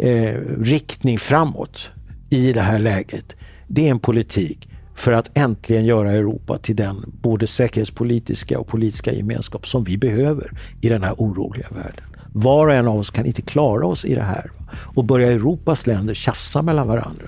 eh, 0.00 0.40
riktning 0.58 1.18
framåt 1.18 1.90
i 2.30 2.52
det 2.52 2.60
här 2.60 2.78
läget, 2.78 3.36
det 3.74 3.86
är 3.86 3.90
en 3.90 3.98
politik 3.98 4.68
för 4.94 5.12
att 5.12 5.30
äntligen 5.38 5.84
göra 5.84 6.12
Europa 6.12 6.58
till 6.58 6.76
den 6.76 7.12
både 7.22 7.46
säkerhetspolitiska 7.46 8.58
och 8.58 8.66
politiska 8.66 9.12
gemenskap 9.12 9.68
som 9.68 9.84
vi 9.84 9.98
behöver 9.98 10.50
i 10.80 10.88
den 10.88 11.02
här 11.02 11.14
oroliga 11.18 11.66
världen. 11.70 12.04
Var 12.32 12.66
och 12.66 12.74
en 12.74 12.88
av 12.88 12.98
oss 12.98 13.10
kan 13.10 13.26
inte 13.26 13.42
klara 13.42 13.86
oss 13.86 14.04
i 14.04 14.14
det 14.14 14.22
här. 14.22 14.50
Och 14.94 15.04
börjar 15.04 15.30
Europas 15.30 15.86
länder 15.86 16.14
tjafsa 16.14 16.62
mellan 16.62 16.88
varandra 16.88 17.26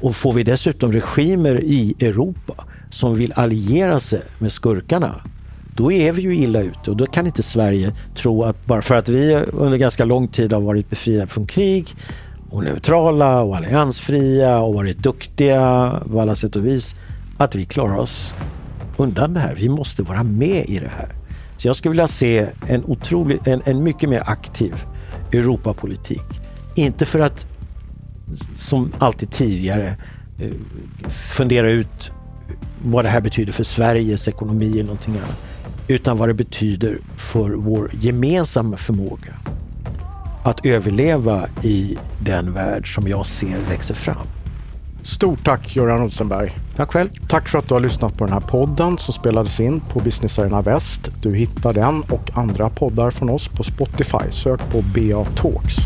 och 0.00 0.16
får 0.16 0.32
vi 0.32 0.42
dessutom 0.42 0.92
regimer 0.92 1.60
i 1.64 1.94
Europa 2.00 2.64
som 2.90 3.14
vill 3.14 3.32
alliera 3.32 4.00
sig 4.00 4.22
med 4.38 4.52
skurkarna 4.52 5.20
då 5.76 5.92
är 5.92 6.12
vi 6.12 6.22
ju 6.22 6.36
illa 6.36 6.60
ute 6.60 6.90
och 6.90 6.96
då 6.96 7.06
kan 7.06 7.26
inte 7.26 7.42
Sverige 7.42 7.92
tro 8.14 8.44
att 8.44 8.66
bara 8.66 8.82
för 8.82 8.94
att 8.94 9.08
vi 9.08 9.34
under 9.34 9.78
ganska 9.78 10.04
lång 10.04 10.28
tid 10.28 10.52
har 10.52 10.60
varit 10.60 10.90
befriade 10.90 11.26
från 11.26 11.46
krig 11.46 11.94
och 12.54 12.64
neutrala 12.64 13.42
och 13.42 13.56
alliansfria 13.56 14.58
och 14.58 14.74
varit 14.74 14.98
duktiga 14.98 16.02
på 16.10 16.20
alla 16.20 16.34
sätt 16.34 16.56
och 16.56 16.66
vis. 16.66 16.94
Att 17.36 17.54
vi 17.54 17.64
klarar 17.64 17.96
oss 17.96 18.34
undan 18.96 19.34
det 19.34 19.40
här. 19.40 19.54
Vi 19.54 19.68
måste 19.68 20.02
vara 20.02 20.22
med 20.22 20.64
i 20.68 20.78
det 20.78 20.90
här. 20.96 21.14
Så 21.56 21.68
jag 21.68 21.76
skulle 21.76 21.90
vilja 21.90 22.06
se 22.06 22.46
en, 22.66 22.84
otrolig, 22.84 23.40
en, 23.44 23.62
en 23.64 23.82
mycket 23.82 24.08
mer 24.08 24.22
aktiv 24.26 24.74
Europapolitik. 25.32 26.40
Inte 26.74 27.04
för 27.04 27.20
att, 27.20 27.46
som 28.56 28.92
alltid 28.98 29.30
tidigare, 29.30 29.96
eh, 30.38 30.50
fundera 31.08 31.70
ut 31.70 32.12
vad 32.84 33.04
det 33.04 33.08
här 33.08 33.20
betyder 33.20 33.52
för 33.52 33.64
Sveriges 33.64 34.28
ekonomi 34.28 34.70
eller 34.72 34.84
någonting 34.84 35.14
annat. 35.14 35.42
Utan 35.88 36.16
vad 36.16 36.28
det 36.28 36.34
betyder 36.34 36.98
för 37.16 37.50
vår 37.50 37.90
gemensamma 38.00 38.76
förmåga 38.76 39.34
att 40.44 40.66
överleva 40.66 41.48
i 41.62 41.98
den 42.18 42.52
värld 42.52 42.94
som 42.94 43.08
jag 43.08 43.26
ser 43.26 43.58
växer 43.68 43.94
fram. 43.94 44.26
Stort 45.02 45.44
tack 45.44 45.76
Göran 45.76 46.00
Rosenberg. 46.00 46.58
Tack 46.76 46.92
själv. 46.92 47.08
Tack 47.28 47.48
för 47.48 47.58
att 47.58 47.68
du 47.68 47.74
har 47.74 47.80
lyssnat 47.80 48.18
på 48.18 48.24
den 48.24 48.32
här 48.32 48.40
podden 48.40 48.98
som 48.98 49.14
spelades 49.14 49.60
in 49.60 49.80
på 49.80 50.00
Business 50.00 50.38
Arena 50.38 50.62
Väst. 50.62 51.10
Du 51.22 51.34
hittar 51.34 51.72
den 51.72 52.02
och 52.02 52.30
andra 52.34 52.70
poddar 52.70 53.10
från 53.10 53.30
oss 53.30 53.48
på 53.48 53.62
Spotify. 53.62 54.30
Sök 54.30 54.60
på 54.70 54.82
BA 54.82 55.24
Talks. 55.24 55.76